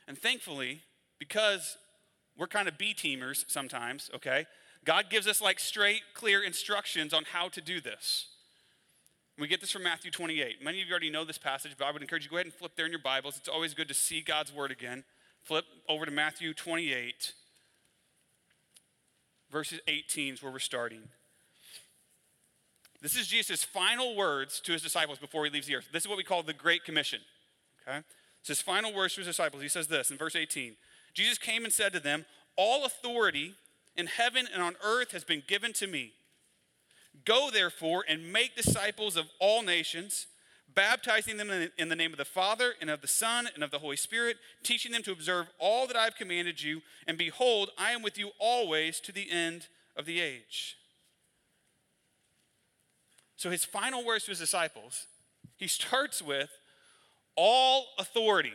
[0.08, 0.82] And thankfully,
[1.18, 1.76] because
[2.40, 4.46] we're kind of B teamers sometimes, okay?
[4.86, 8.28] God gives us like straight, clear instructions on how to do this.
[9.38, 10.64] We get this from Matthew 28.
[10.64, 12.46] Many of you already know this passage, but I would encourage you to go ahead
[12.46, 13.36] and flip there in your Bibles.
[13.36, 15.04] It's always good to see God's word again.
[15.42, 17.34] Flip over to Matthew 28,
[19.52, 21.02] verses 18 is where we're starting.
[23.02, 25.88] This is Jesus' final words to his disciples before he leaves the earth.
[25.92, 27.20] This is what we call the Great Commission.
[27.86, 27.98] Okay?
[28.40, 29.62] It's his final words to his disciples.
[29.62, 30.76] He says this in verse 18
[31.14, 33.54] Jesus came and said to them, All authority
[33.96, 36.12] in heaven and on earth has been given to me.
[37.24, 40.26] Go therefore and make disciples of all nations,
[40.74, 43.80] baptizing them in the name of the Father and of the Son and of the
[43.80, 46.82] Holy Spirit, teaching them to observe all that I have commanded you.
[47.06, 50.76] And behold, I am with you always to the end of the age.
[53.36, 55.06] So his final words to his disciples,
[55.56, 56.50] he starts with
[57.36, 58.52] all authority,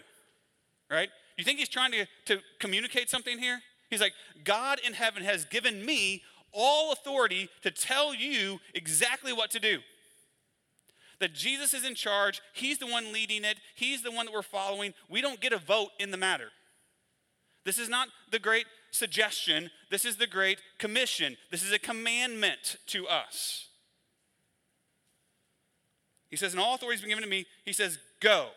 [0.90, 1.10] right?
[1.38, 3.62] You think he's trying to, to communicate something here?
[3.90, 9.52] He's like, God in heaven has given me all authority to tell you exactly what
[9.52, 9.80] to do.
[11.20, 14.42] That Jesus is in charge, He's the one leading it, He's the one that we're
[14.42, 14.94] following.
[15.10, 16.50] We don't get a vote in the matter.
[17.64, 21.36] This is not the great suggestion, this is the great commission.
[21.52, 23.68] This is a commandment to us.
[26.30, 27.46] He says, And all authority has been given to me.
[27.64, 28.50] He says, Go.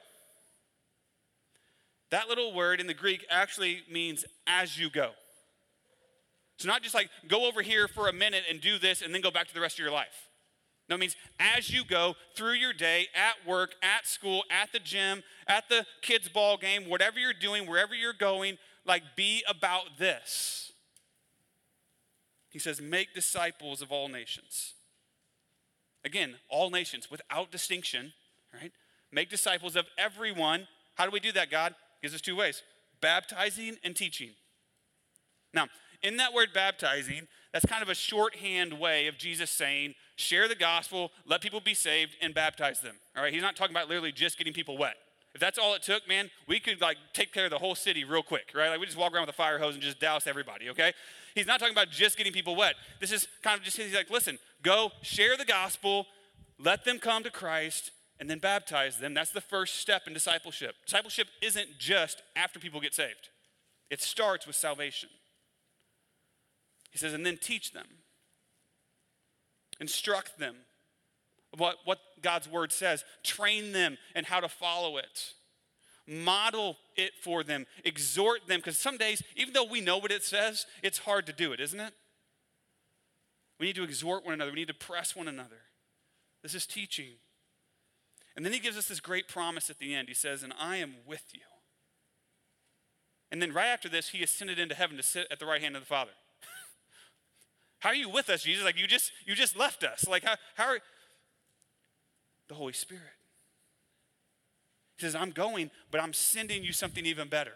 [2.11, 5.11] That little word in the Greek actually means as you go.
[6.57, 9.21] So, not just like go over here for a minute and do this and then
[9.21, 10.29] go back to the rest of your life.
[10.89, 14.79] No, it means as you go through your day, at work, at school, at the
[14.79, 19.99] gym, at the kids' ball game, whatever you're doing, wherever you're going, like be about
[19.99, 20.73] this.
[22.49, 24.73] He says, make disciples of all nations.
[26.05, 28.15] Again, all nations without distinction,
[28.55, 28.73] right?
[29.13, 30.67] Make disciples of everyone.
[30.95, 31.75] How do we do that, God?
[32.03, 32.63] Gives us two ways
[33.01, 34.31] baptizing and teaching.
[35.55, 35.69] Now,
[36.03, 40.55] in that word baptizing, that's kind of a shorthand way of Jesus saying, share the
[40.55, 42.97] gospel, let people be saved, and baptize them.
[43.17, 44.95] All right, he's not talking about literally just getting people wet.
[45.35, 48.05] If that's all it took, man, we could like take care of the whole city
[48.05, 48.71] real quick, right?
[48.71, 50.93] Like we just walk around with a fire hose and just douse everybody, okay?
[51.35, 52.75] He's not talking about just getting people wet.
[53.01, 56.07] This is kind of just, he's like, listen, go share the gospel,
[56.59, 59.15] let them come to Christ, and then baptize them.
[59.15, 60.75] That's the first step in discipleship.
[60.85, 63.31] Discipleship isn't just after people get saved,
[63.91, 65.09] it starts with salvation.
[66.91, 67.87] He says, and then teach them,
[69.79, 70.57] instruct them
[71.57, 75.33] what, what God's word says, train them and how to follow it.
[76.07, 80.25] Model it for them, exhort them, because some days, even though we know what it
[80.25, 81.93] says, it's hard to do it, isn't it?
[83.61, 85.61] We need to exhort one another, we need to press one another.
[86.43, 87.17] This is teaching.
[88.39, 90.07] And then he gives us this great promise at the end.
[90.07, 91.41] He says, And I am with you.
[93.33, 95.75] And then right after this, he ascended into heaven to sit at the right hand
[95.75, 96.13] of the Father.
[97.81, 98.65] how are you with us, Jesus?
[98.65, 100.07] Like you just you just left us.
[100.07, 100.79] Like how, how are
[102.47, 103.03] the Holy Spirit?
[104.97, 107.55] He says, I'm going, but I'm sending you something even better.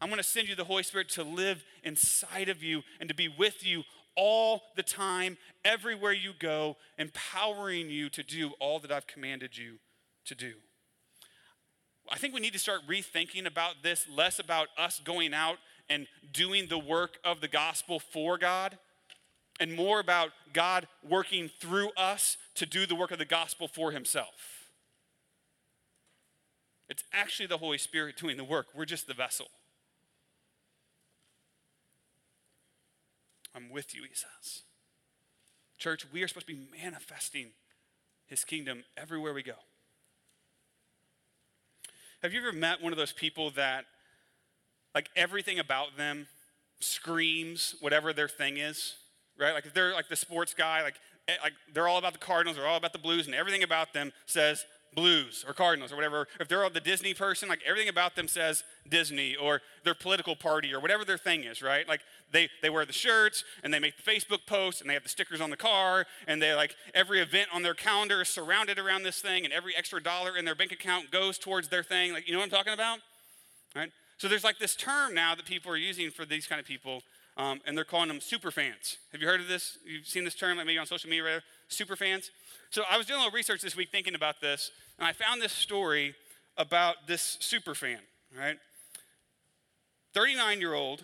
[0.00, 3.14] I'm going to send you the Holy Spirit to live inside of you and to
[3.14, 3.82] be with you
[4.16, 9.78] all the time, everywhere you go, empowering you to do all that I've commanded you
[10.26, 10.54] to do.
[12.10, 16.06] I think we need to start rethinking about this, less about us going out and
[16.32, 18.78] doing the work of the gospel for God,
[19.60, 23.92] and more about God working through us to do the work of the gospel for
[23.92, 24.70] Himself.
[26.88, 29.46] It's actually the Holy Spirit doing the work, we're just the vessel.
[33.54, 34.62] I'm with you, he says.
[35.78, 37.48] Church, we are supposed to be manifesting
[38.26, 39.54] his kingdom everywhere we go.
[42.22, 43.86] Have you ever met one of those people that,
[44.94, 46.26] like, everything about them
[46.80, 48.94] screams whatever their thing is,
[49.38, 49.52] right?
[49.52, 50.96] Like if they're like the sports guy, like,
[51.28, 53.92] eh, like they're all about the Cardinals, they're all about the Blues, and everything about
[53.92, 56.26] them says Blues or Cardinals or whatever.
[56.40, 60.74] If they're the Disney person, like everything about them says Disney or their political party
[60.74, 61.86] or whatever their thing is, right?
[61.86, 62.00] Like
[62.32, 65.08] they, they wear the shirts and they make the Facebook posts and they have the
[65.08, 69.02] stickers on the car and they like every event on their calendar is surrounded around
[69.04, 72.12] this thing and every extra dollar in their bank account goes towards their thing.
[72.12, 72.98] Like, you know what I'm talking about?
[73.74, 73.92] Right?
[74.18, 77.02] So there's like this term now that people are using for these kind of people,
[77.38, 78.98] um, and they're calling them super fans.
[79.12, 79.78] Have you heard of this?
[79.86, 82.30] You've seen this term, like maybe on social media, super fans?
[82.70, 85.42] So I was doing a little research this week thinking about this, and I found
[85.42, 86.14] this story
[86.56, 87.98] about this super fan,
[88.38, 88.58] right?
[90.14, 91.02] 39 year old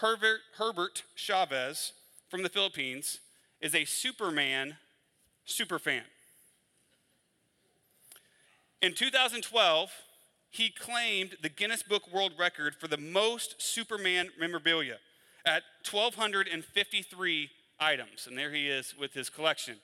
[0.00, 1.92] Herbert, Herbert Chavez
[2.28, 3.20] from the Philippines
[3.60, 4.76] is a Superman
[5.44, 6.02] super fan.
[8.82, 9.92] In 2012,
[10.50, 14.96] he claimed the Guinness Book World Record for the most Superman memorabilia
[15.46, 18.26] at 1,253 items.
[18.26, 19.76] And there he is with his collection.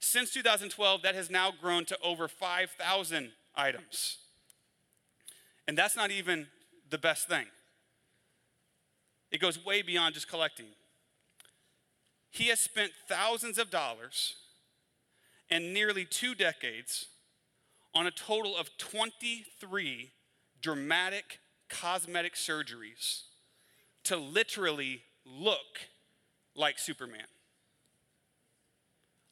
[0.00, 4.18] Since 2012, that has now grown to over 5,000 items.
[5.66, 6.46] And that's not even
[6.90, 7.46] the best thing,
[9.30, 10.66] it goes way beyond just collecting.
[12.30, 14.34] He has spent thousands of dollars
[15.50, 17.06] and nearly two decades
[17.94, 20.10] on a total of 23
[20.60, 23.22] dramatic cosmetic surgeries
[24.04, 25.88] to literally look
[26.56, 27.26] like Superman.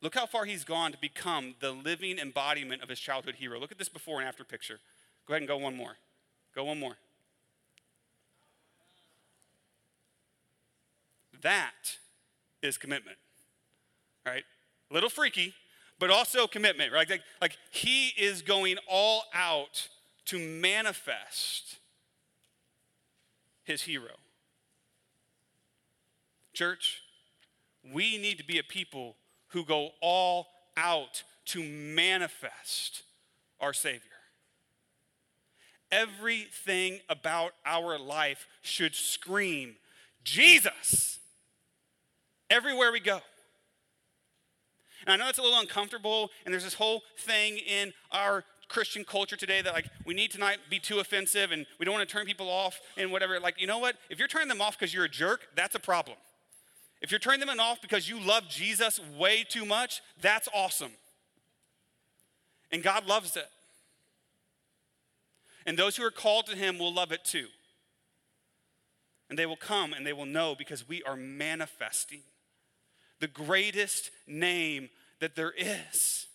[0.03, 3.61] Look how far he's gone to become the living embodiment of his childhood hero.
[3.61, 4.81] Look at this before and after picture.
[5.27, 5.97] Go ahead and go one more.
[6.55, 6.97] Go one more.
[11.41, 11.99] That
[12.63, 13.17] is commitment,
[14.27, 14.45] right?
[14.91, 15.55] A little freaky,
[16.01, 17.09] but also commitment, right?
[17.09, 19.89] Like, like he is going all out
[20.27, 21.79] to manifest
[23.65, 24.15] his hero.
[26.53, 27.03] Church,
[27.93, 29.17] we need to be a people
[29.53, 33.03] who go all out to manifest
[33.61, 34.01] our Savior.
[35.91, 39.77] Everything about our life should scream,
[40.25, 41.19] Jesus,
[42.49, 43.21] everywhere we go.
[45.07, 49.05] And I know it's a little uncomfortable, and there's this whole thing in our Christian
[49.05, 52.09] culture today that like we need to not be too offensive and we don't want
[52.09, 53.39] to turn people off and whatever.
[53.39, 53.97] Like, you know what?
[54.09, 56.17] If you're turning them off because you're a jerk, that's a problem.
[57.03, 60.93] If you're turning them off because you love Jesus way too much, that's awesome.
[62.71, 63.49] And God loves it.
[65.67, 67.47] And those who are called to Him will love it too.
[69.29, 72.21] And they will come and they will know because we are manifesting
[73.19, 74.89] the greatest name
[75.21, 76.27] that there is.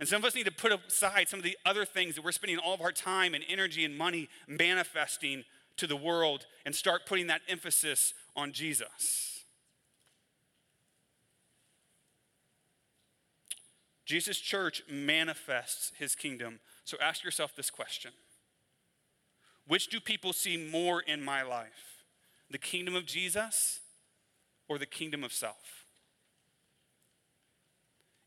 [0.00, 2.32] And some of us need to put aside some of the other things that we're
[2.32, 5.44] spending all of our time and energy and money manifesting
[5.76, 9.42] to the world and start putting that emphasis on Jesus.
[14.06, 16.60] Jesus' church manifests his kingdom.
[16.84, 18.12] So ask yourself this question
[19.66, 22.04] Which do people see more in my life?
[22.50, 23.80] The kingdom of Jesus
[24.68, 25.84] or the kingdom of self?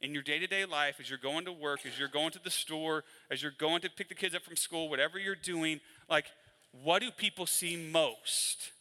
[0.03, 2.39] in your day to day life, as you're going to work, as you're going to
[2.43, 5.79] the store, as you're going to pick the kids up from school, whatever you're doing,
[6.09, 6.25] like,
[6.71, 8.71] what do people see most?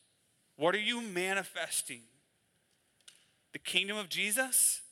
[0.61, 2.03] What are you manifesting?
[3.55, 4.83] The kingdom of Jesus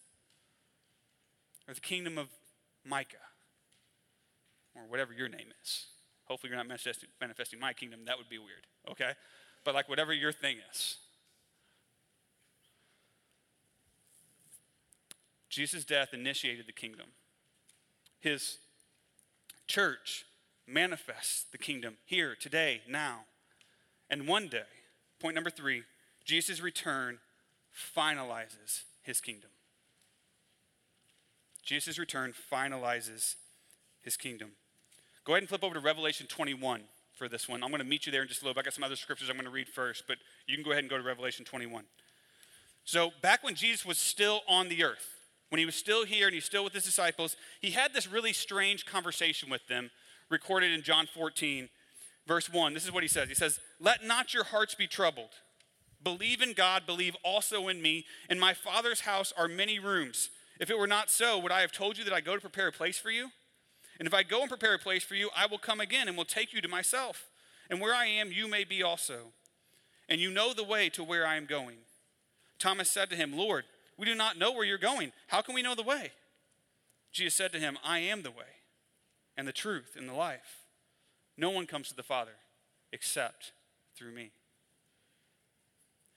[1.68, 2.28] or the kingdom of
[2.86, 3.16] Micah?
[4.74, 5.84] Or whatever your name is.
[6.24, 8.00] Hopefully, you're not manifesting, manifesting my kingdom.
[8.06, 9.10] That would be weird, okay?
[9.62, 10.96] But like whatever your thing is.
[15.50, 17.08] Jesus' death initiated the kingdom.
[18.20, 18.56] His
[19.66, 20.24] church
[20.66, 23.24] manifests the kingdom here, today, now.
[24.08, 24.62] And one day,
[25.20, 25.82] Point number three
[26.24, 27.18] Jesus' return
[27.96, 29.50] finalizes his kingdom.
[31.62, 33.34] Jesus' return finalizes
[34.02, 34.52] his kingdom.
[35.24, 36.82] Go ahead and flip over to Revelation 21
[37.14, 37.62] for this one.
[37.62, 38.60] I'm going to meet you there in just a little bit.
[38.60, 40.16] I got some other scriptures I'm going to read first, but
[40.46, 41.84] you can go ahead and go to Revelation 21.
[42.84, 45.18] So, back when Jesus was still on the earth,
[45.50, 48.32] when he was still here and he's still with his disciples, he had this really
[48.32, 49.90] strange conversation with them,
[50.30, 51.68] recorded in John 14,
[52.28, 52.74] verse 1.
[52.74, 55.30] This is what he says He says, Let not your hearts be troubled.
[56.00, 58.04] Believe in God, believe also in me.
[58.30, 60.30] In my Father's house are many rooms.
[60.60, 62.68] If it were not so, would I have told you that I go to prepare
[62.68, 63.30] a place for you?
[63.98, 66.16] And if I go and prepare a place for you, I will come again and
[66.16, 67.26] will take you to myself.
[67.68, 69.32] And where I am, you may be also.
[70.08, 71.78] And you know the way to where I am going.
[72.60, 73.64] Thomas said to him, Lord,
[73.96, 75.12] we do not know where you're going.
[75.26, 76.12] How can we know the way?
[77.12, 78.62] Jesus said to him, I am the way
[79.36, 80.67] and the truth and the life.
[81.38, 82.32] No one comes to the Father
[82.92, 83.52] except
[83.96, 84.32] through me.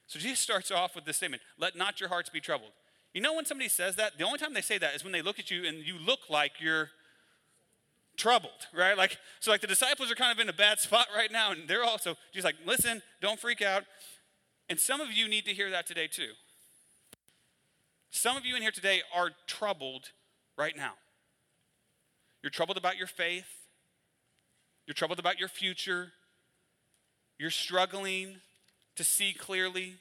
[0.06, 2.72] So Jesus starts off with this statement let not your hearts be troubled.
[3.14, 5.22] You know, when somebody says that, the only time they say that is when they
[5.22, 6.90] look at you and you look like you're
[8.16, 8.96] troubled, right?
[8.96, 11.68] Like, so like the disciples are kind of in a bad spot right now, and
[11.68, 13.84] they're also just like, listen, don't freak out.
[14.68, 16.30] And some of you need to hear that today too.
[18.10, 20.10] Some of you in here today are troubled
[20.56, 20.92] right now.
[22.42, 23.61] You're troubled about your faith.
[24.86, 26.12] You're troubled about your future.
[27.38, 28.36] You're struggling
[28.96, 29.94] to see clearly.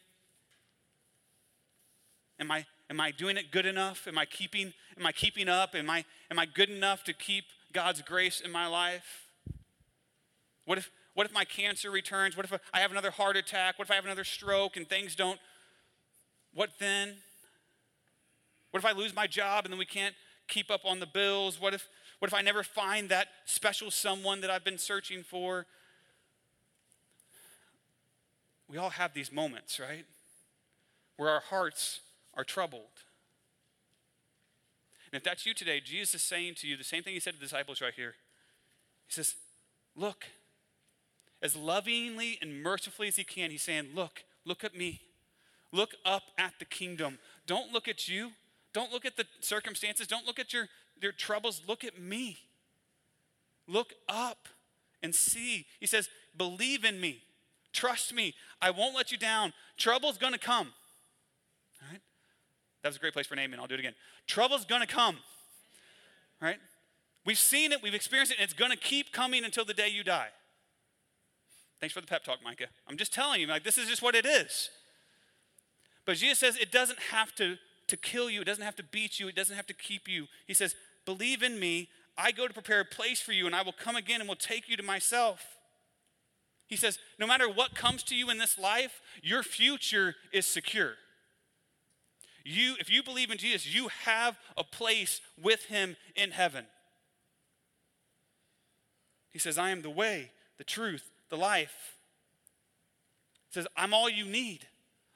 [2.40, 4.08] Am I, am I doing it good enough?
[4.08, 5.76] Am I keeping, am I keeping up?
[5.76, 9.28] Am I, am I good enough to keep God's grace in my life?
[10.66, 12.36] What if, what if my cancer returns?
[12.36, 13.78] What if I have another heart attack?
[13.78, 15.40] What if I have another stroke and things don't?
[16.54, 17.16] What then?
[18.72, 20.16] What if I lose my job and then we can't
[20.48, 21.60] keep up on the bills?
[21.60, 21.88] What if,
[22.22, 25.66] what if I never find that special someone that I've been searching for?
[28.70, 30.06] We all have these moments, right?
[31.18, 32.02] Where our hearts
[32.36, 32.84] are troubled.
[35.12, 37.34] And if that's you today, Jesus is saying to you the same thing he said
[37.34, 38.14] to the disciples right here.
[39.08, 39.34] He says,
[39.96, 40.26] Look,
[41.42, 45.02] as lovingly and mercifully as he can, he's saying, Look, look at me.
[45.72, 47.18] Look up at the kingdom.
[47.48, 48.30] Don't look at you.
[48.74, 50.06] Don't look at the circumstances.
[50.06, 50.68] Don't look at your,
[51.04, 51.62] your troubles.
[51.68, 52.38] Look at me.
[53.68, 54.48] Look up
[55.02, 55.66] and see.
[55.80, 57.24] He says, Believe in me.
[57.74, 58.34] Trust me.
[58.62, 59.54] I won't let you down.
[59.78, 60.68] Trouble's going to come.
[61.82, 62.02] All right?
[62.82, 63.60] That was a great place for an amen.
[63.60, 63.96] I'll do it again.
[64.28, 65.18] Trouble's going to come.
[66.42, 66.58] Right?
[67.26, 69.90] We've seen it, we've experienced it, and it's going to keep coming until the day
[69.90, 70.30] you die.
[71.80, 72.68] Thanks for the pep talk, Micah.
[72.88, 74.70] I'm just telling you, like, this is just what it is.
[76.06, 79.20] But Jesus says it doesn't have to, to kill you, it doesn't have to beat
[79.20, 80.28] you, it doesn't have to keep you.
[80.48, 80.76] He says,
[81.06, 81.90] Believe in me.
[82.18, 84.36] I go to prepare a place for you, and I will come again and will
[84.36, 85.58] take you to myself.
[86.68, 90.94] He says, No matter what comes to you in this life, your future is secure.
[92.44, 96.66] You, if you believe in Jesus, you have a place with him in heaven.
[99.32, 101.98] He says, I am the way, the truth, the life.
[103.50, 104.68] He says, I'm all you need.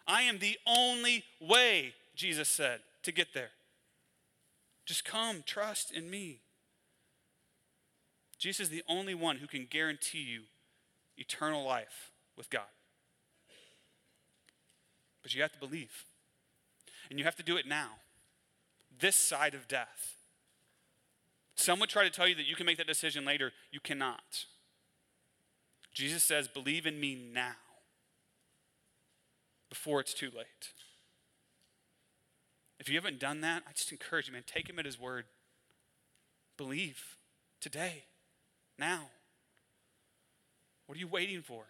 [0.07, 3.49] I am the only way, Jesus said, to get there.
[4.85, 6.41] Just come, trust in me.
[8.37, 10.41] Jesus is the only one who can guarantee you
[11.17, 12.63] eternal life with God.
[15.23, 16.05] But you have to believe.
[17.09, 17.89] And you have to do it now,
[18.99, 20.15] this side of death.
[21.55, 23.51] Some would try to tell you that you can make that decision later.
[23.71, 24.45] You cannot.
[25.93, 27.55] Jesus says, Believe in me now,
[29.69, 30.73] before it's too late.
[32.79, 35.25] If you haven't done that, I just encourage you, man, take him at his word.
[36.57, 37.17] Believe
[37.61, 38.05] today,
[38.77, 39.09] now.
[40.85, 41.65] What are you waiting for?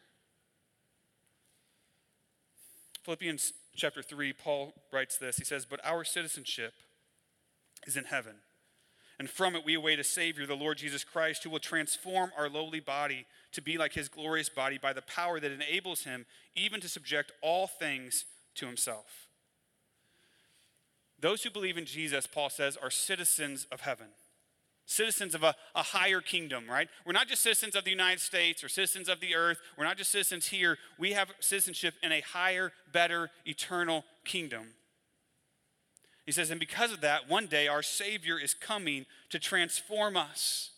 [3.03, 5.37] Philippians chapter 3, Paul writes this.
[5.37, 6.73] He says, But our citizenship
[7.85, 8.35] is in heaven.
[9.17, 12.49] And from it we await a Savior, the Lord Jesus Christ, who will transform our
[12.49, 16.25] lowly body to be like his glorious body by the power that enables him
[16.55, 18.25] even to subject all things
[18.55, 19.24] to himself.
[21.19, 24.07] Those who believe in Jesus, Paul says, are citizens of heaven
[24.85, 26.87] citizens of a, a higher kingdom, right?
[27.05, 29.57] We're not just citizens of the United States or citizens of the earth.
[29.77, 30.77] We're not just citizens here.
[30.99, 34.73] We have citizenship in a higher, better, eternal kingdom.
[36.25, 40.71] He says, and because of that, one day our Savior is coming to transform us.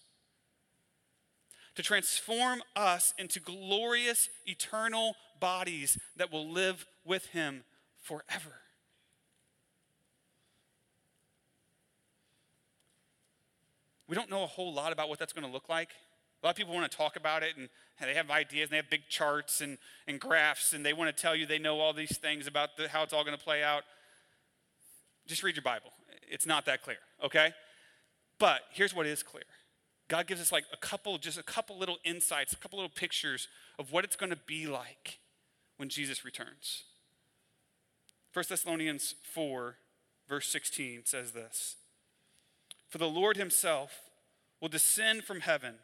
[1.76, 7.64] To transform us into glorious, eternal bodies that will live with Him
[8.02, 8.62] forever.
[14.08, 15.90] We don't know a whole lot about what that's going to look like.
[16.42, 17.68] A lot of people want to talk about it and
[18.00, 19.78] they have ideas and they have big charts and,
[20.08, 22.88] and graphs and they want to tell you they know all these things about the,
[22.88, 23.84] how it's all going to play out.
[25.26, 25.92] Just read your Bible.
[26.30, 27.54] It's not that clear, okay?
[28.40, 29.44] But here's what is clear
[30.08, 33.48] God gives us like a couple, just a couple little insights, a couple little pictures
[33.80, 35.20] of what it's going to be like
[35.78, 36.84] when Jesus returns.
[38.34, 39.76] 1 Thessalonians 4,
[40.30, 41.76] verse 16 says this.
[42.90, 43.92] For the Lord himself
[44.62, 45.76] will descend from heaven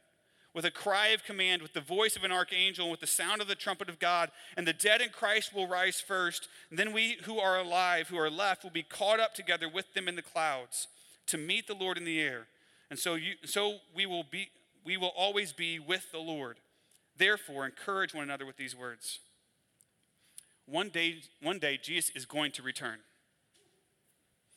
[0.54, 3.42] with a cry of command, with the voice of an archangel, and with the sound
[3.42, 6.48] of the trumpet of God, and the dead in Christ will rise first.
[6.70, 9.94] And then we who are alive, who are left, will be caught up together with
[9.94, 10.88] them in the clouds
[11.28, 12.48] to meet the Lord in the air.
[12.92, 14.50] And so, you, so we will be,
[14.86, 16.58] we will always be with the Lord.
[17.18, 19.20] Therefore, encourage one another with these words.
[20.68, 23.00] One day, one day, Jesus is going to return.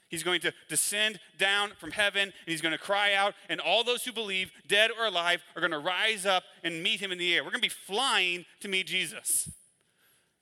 [0.08, 3.82] He's going to descend down from heaven and he's going to cry out, and all
[3.82, 7.18] those who believe, dead or alive, are going to rise up and meet him in
[7.18, 7.42] the air.
[7.42, 9.48] We're going to be flying to meet Jesus.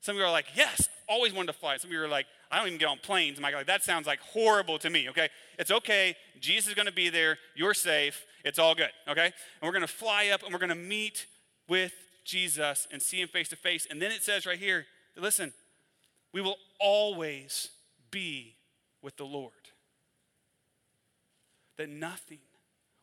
[0.00, 1.78] Some of you are like, yes, always wanted to fly.
[1.78, 3.38] Some of you are like, I don't even get on planes.
[3.38, 5.30] I'm like, that sounds like horrible to me, okay?
[5.58, 6.14] It's okay.
[6.40, 7.38] Jesus is going to be there.
[7.56, 8.26] You're safe.
[8.44, 9.24] It's all good, okay?
[9.24, 11.24] And we're going to fly up and we're going to meet
[11.68, 11.94] with
[12.24, 13.86] Jesus and see him face to face.
[13.90, 14.84] And then it says right here,
[15.16, 15.54] listen,
[16.34, 17.70] we will always
[18.10, 18.56] be
[19.04, 19.52] with the Lord.
[21.76, 22.38] That nothing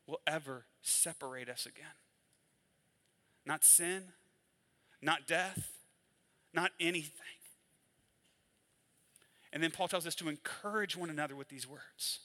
[0.07, 1.85] will ever separate us again.
[3.45, 4.03] Not sin,
[5.01, 5.71] not death,
[6.53, 7.11] not anything.
[9.53, 12.19] And then Paul tells us to encourage one another with these words.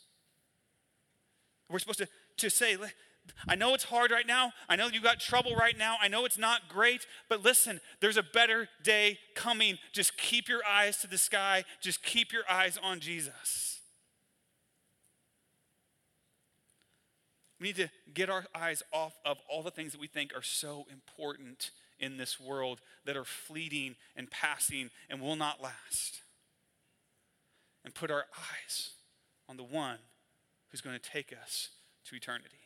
[1.68, 2.08] We're supposed to,
[2.38, 2.76] to say,
[3.48, 4.52] I know it's hard right now.
[4.68, 5.96] I know you got trouble right now.
[6.00, 9.78] I know it's not great, but listen, there's a better day coming.
[9.92, 13.80] Just keep your eyes to the sky, just keep your eyes on Jesus.
[17.60, 20.42] We need to get our eyes off of all the things that we think are
[20.42, 26.20] so important in this world that are fleeting and passing and will not last.
[27.84, 28.90] And put our eyes
[29.48, 29.98] on the one
[30.70, 31.70] who's going to take us
[32.08, 32.65] to eternity.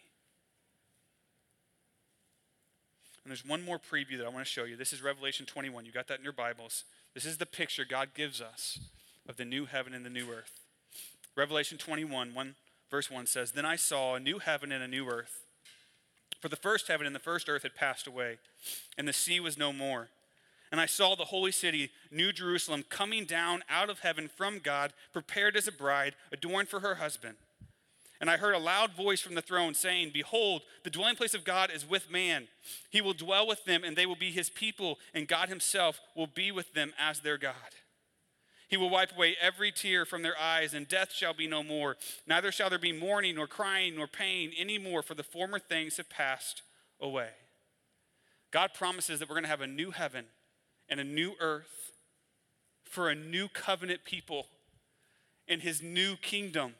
[3.24, 4.76] And there's one more preview that I want to show you.
[4.76, 5.84] This is Revelation 21.
[5.84, 6.84] You got that in your Bibles.
[7.14, 8.78] This is the picture God gives us
[9.28, 10.60] of the new heaven and the new earth.
[11.36, 12.54] Revelation 21, 1,
[12.90, 15.44] verse 1 says, Then I saw a new heaven and a new earth.
[16.40, 18.38] For the first heaven and the first earth had passed away,
[18.96, 20.08] and the sea was no more.
[20.72, 24.92] And I saw the holy city, New Jerusalem, coming down out of heaven from God,
[25.12, 27.36] prepared as a bride, adorned for her husband.
[28.20, 31.44] And I heard a loud voice from the throne saying, Behold, the dwelling place of
[31.44, 32.48] God is with man.
[32.90, 36.26] He will dwell with them, and they will be his people, and God himself will
[36.26, 37.54] be with them as their God.
[38.68, 41.96] He will wipe away every tear from their eyes, and death shall be no more.
[42.26, 45.96] Neither shall there be mourning, nor crying, nor pain any more, for the former things
[45.96, 46.62] have passed
[47.00, 47.30] away.
[48.50, 50.26] God promises that we're going to have a new heaven
[50.88, 51.92] and a new earth
[52.84, 54.46] for a new covenant people
[55.48, 56.74] in his new kingdom.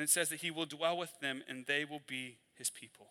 [0.00, 3.08] And it says that he will dwell with them and they will be his people.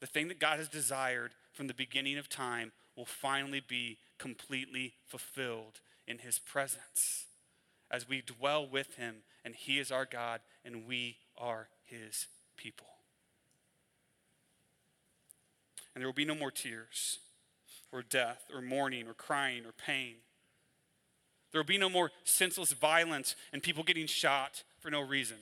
[0.00, 4.94] The thing that God has desired from the beginning of time will finally be completely
[5.06, 7.26] fulfilled in his presence
[7.90, 12.86] as we dwell with him and he is our God and we are his people.
[15.94, 17.18] And there will be no more tears
[17.92, 20.14] or death or mourning or crying or pain.
[21.52, 25.36] There will be no more senseless violence and people getting shot for no reason.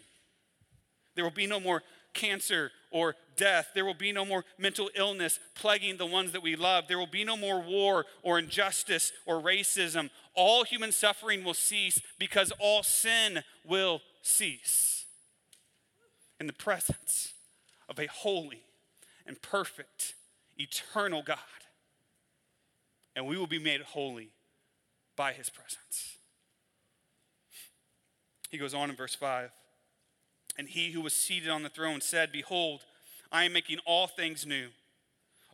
[1.14, 1.84] There will be no more
[2.14, 3.68] cancer or death.
[3.74, 6.88] There will be no more mental illness plaguing the ones that we love.
[6.88, 10.10] There will be no more war or injustice or racism.
[10.34, 15.04] All human suffering will cease because all sin will cease
[16.40, 17.32] in the presence
[17.88, 18.64] of a holy
[19.28, 20.14] and perfect,
[20.58, 21.38] eternal God.
[23.14, 24.30] And we will be made holy
[25.14, 26.16] by his presence.
[28.50, 29.50] He goes on in verse 5.
[30.58, 32.84] And he who was seated on the throne said, Behold,
[33.30, 34.68] I am making all things new.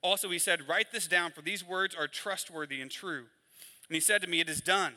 [0.02, 3.24] Also, he said, Write this down, for these words are trustworthy and true.
[3.88, 4.94] And he said to me, It is done.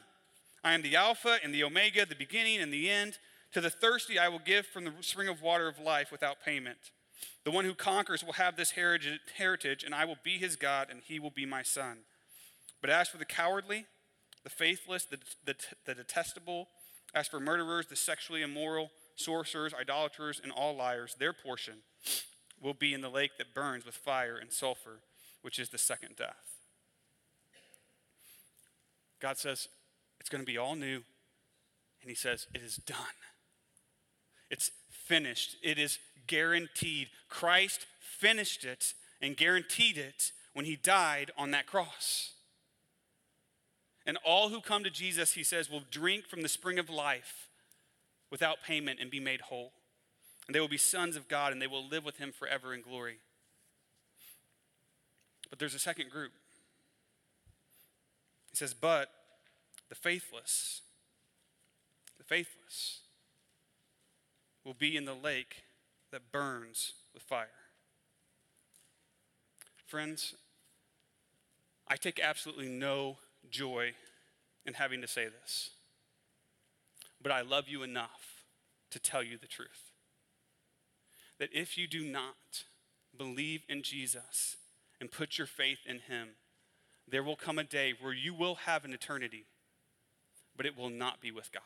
[0.64, 3.20] I am the Alpha and the Omega, the beginning and the end.
[3.54, 6.78] To the thirsty, I will give from the spring of water of life without payment.
[7.46, 11.02] The one who conquers will have this heritage, and I will be his God, and
[11.04, 12.00] he will be my son.
[12.82, 13.86] But as for the cowardly,
[14.44, 16.68] the faithless, the, the, the detestable,
[17.16, 21.76] as for murderers, the sexually immoral, sorcerers, idolaters, and all liars, their portion
[22.62, 25.00] will be in the lake that burns with fire and sulfur,
[25.42, 26.60] which is the second death.
[29.22, 29.70] God says
[30.20, 31.02] it's going to be all new,
[32.02, 32.98] and He says it is done.
[34.52, 35.56] It's finished.
[35.64, 35.98] It is
[36.28, 37.08] guaranteed.
[37.30, 42.35] Christ finished it and guaranteed it when He died on that cross.
[44.06, 47.50] And all who come to Jesus, He says, will drink from the spring of life
[48.30, 49.72] without payment and be made whole.
[50.48, 52.82] And they will be sons of God and they will live with him forever in
[52.82, 53.18] glory.
[55.50, 56.32] But there's a second group.
[58.52, 59.10] He says, But
[59.90, 60.82] the faithless,
[62.18, 63.00] the faithless
[64.64, 65.64] will be in the lake
[66.12, 67.48] that burns with fire.
[69.88, 70.36] Friends,
[71.88, 73.18] I take absolutely no
[73.50, 73.94] joy
[74.66, 75.72] in having to say this
[77.26, 78.44] but I love you enough
[78.92, 79.90] to tell you the truth.
[81.40, 82.66] That if you do not
[83.18, 84.58] believe in Jesus
[85.02, 86.36] and put your faith in him,
[87.08, 89.46] there will come a day where you will have an eternity,
[90.56, 91.64] but it will not be with God.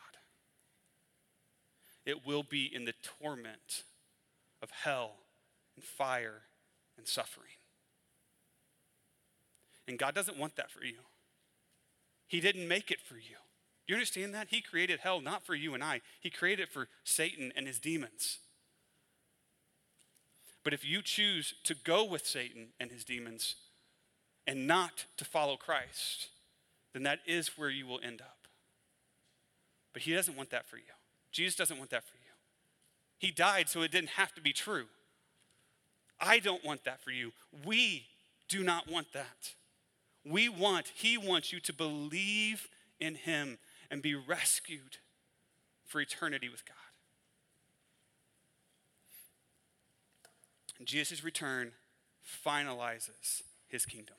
[2.06, 3.82] It will be in the torment
[4.62, 5.16] of hell
[5.76, 6.44] and fire
[6.96, 7.52] and suffering.
[9.86, 11.00] And God doesn't want that for you.
[12.30, 13.36] He didn't make it for you.
[13.88, 14.46] You understand that?
[14.50, 17.80] He created hell not for you and I, He created it for Satan and his
[17.80, 18.38] demons.
[20.62, 23.56] But if you choose to go with Satan and his demons
[24.46, 26.28] and not to follow Christ,
[26.92, 28.46] then that is where you will end up.
[29.92, 30.82] But He doesn't want that for you.
[31.32, 32.32] Jesus doesn't want that for you.
[33.18, 34.86] He died so it didn't have to be true.
[36.20, 37.32] I don't want that for you.
[37.64, 38.06] We
[38.48, 39.54] do not want that.
[40.24, 42.68] We want, He wants you to believe
[42.98, 43.58] in Him
[43.90, 44.98] and be rescued
[45.86, 46.76] for eternity with God.
[50.84, 51.72] Jesus' return
[52.44, 54.16] finalizes His kingdom.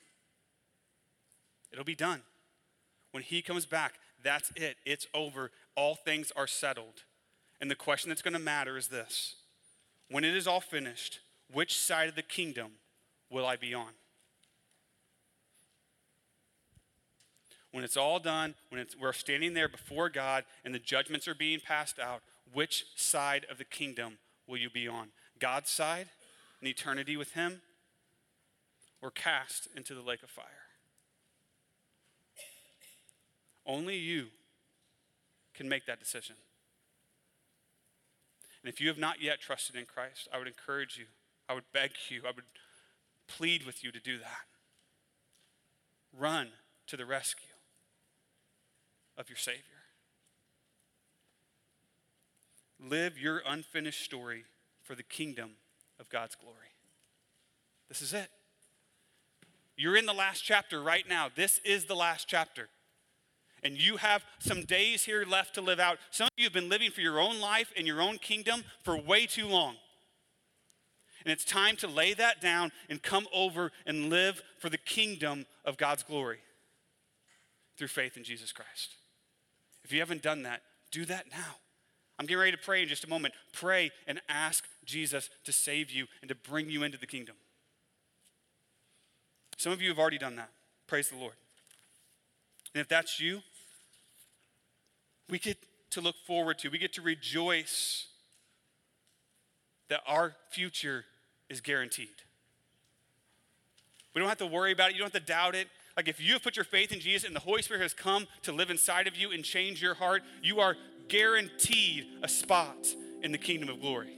[1.71, 2.21] It'll be done.
[3.11, 4.77] When He comes back, that's it.
[4.85, 5.51] It's over.
[5.75, 7.03] All things are settled.
[7.59, 9.35] And the question that's going to matter is this
[10.09, 11.19] When it is all finished,
[11.51, 12.73] which side of the kingdom
[13.29, 13.91] will I be on?
[17.71, 21.59] When it's all done, when we're standing there before God and the judgments are being
[21.59, 22.21] passed out,
[22.53, 25.09] which side of the kingdom will you be on?
[25.39, 26.09] God's side,
[26.61, 27.61] in eternity with Him,
[29.01, 30.45] or cast into the lake of fire?
[33.65, 34.27] Only you
[35.53, 36.35] can make that decision.
[38.63, 41.05] And if you have not yet trusted in Christ, I would encourage you,
[41.47, 42.45] I would beg you, I would
[43.27, 44.45] plead with you to do that.
[46.17, 46.49] Run
[46.87, 47.50] to the rescue
[49.21, 49.61] of your Savior.
[52.77, 54.43] Live your unfinished story
[54.83, 55.51] for the kingdom
[55.97, 56.57] of God's glory.
[57.87, 58.29] This is it.
[59.77, 61.29] You're in the last chapter right now.
[61.33, 62.67] This is the last chapter
[63.63, 65.99] and you have some days here left to live out.
[66.09, 68.97] Some of you have been living for your own life and your own kingdom for
[68.97, 69.75] way too long.
[71.23, 75.45] And it's time to lay that down and come over and live for the kingdom
[75.63, 76.39] of God's glory
[77.77, 78.95] through faith in Jesus Christ.
[79.83, 80.61] If you haven't done that,
[80.91, 81.57] do that now.
[82.19, 83.33] I'm getting ready to pray in just a moment.
[83.51, 87.35] Pray and ask Jesus to save you and to bring you into the kingdom.
[89.57, 90.49] Some of you have already done that.
[90.87, 91.33] Praise the Lord.
[92.73, 93.41] And if that's you,
[95.29, 95.57] we get
[95.91, 98.07] to look forward to, we get to rejoice
[99.89, 101.05] that our future
[101.49, 102.07] is guaranteed.
[104.13, 105.67] We don't have to worry about it, you don't have to doubt it.
[106.01, 108.25] Like if you have put your faith in Jesus and the Holy Spirit has come
[108.41, 110.75] to live inside of you and change your heart, you are
[111.09, 112.87] guaranteed a spot
[113.21, 114.17] in the kingdom of glory.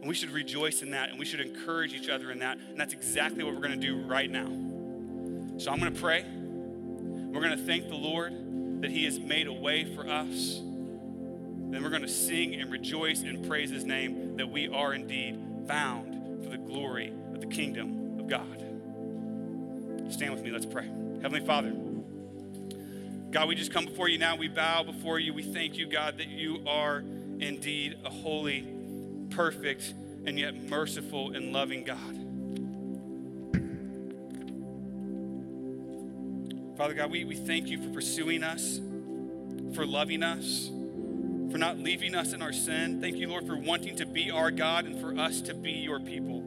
[0.00, 2.58] And we should rejoice in that and we should encourage each other in that.
[2.58, 4.48] And that's exactly what we're going to do right now.
[5.56, 6.22] So I'm going to pray.
[6.22, 10.56] We're going to thank the Lord that He has made a way for us.
[10.60, 15.66] Then we're going to sing and rejoice and praise His name that we are indeed
[15.66, 18.69] bound for the glory of the kingdom of God.
[20.10, 20.86] Stand with me, let's pray.
[21.22, 21.72] Heavenly Father,
[23.30, 24.36] God, we just come before you now.
[24.36, 25.32] We bow before you.
[25.32, 26.98] We thank you, God, that you are
[27.38, 28.66] indeed a holy,
[29.30, 29.94] perfect,
[30.26, 32.16] and yet merciful and loving God.
[36.76, 38.80] Father God, we, we thank you for pursuing us,
[39.74, 40.70] for loving us,
[41.52, 43.00] for not leaving us in our sin.
[43.00, 46.00] Thank you, Lord, for wanting to be our God and for us to be your
[46.00, 46.39] people.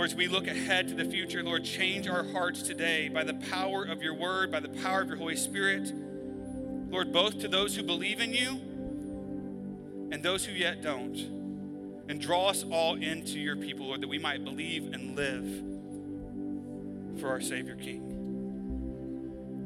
[0.00, 3.34] Lord, as we look ahead to the future, Lord, change our hearts today by the
[3.34, 5.92] power of your word, by the power of your Holy Spirit.
[6.88, 8.52] Lord, both to those who believe in you
[10.10, 11.18] and those who yet don't.
[12.08, 15.44] And draw us all into your people, Lord, that we might believe and live
[17.20, 18.06] for our Savior King.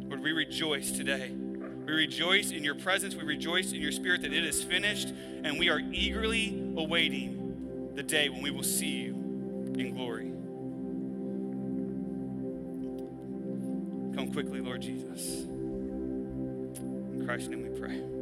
[0.09, 1.31] Lord, we rejoice today.
[1.31, 3.15] We rejoice in your presence.
[3.15, 5.15] We rejoice in your spirit that it is finished,
[5.45, 9.14] and we are eagerly awaiting the day when we will see you
[9.79, 10.31] in glory.
[14.15, 15.45] Come quickly, Lord Jesus.
[15.45, 18.14] In Christ's name we pray.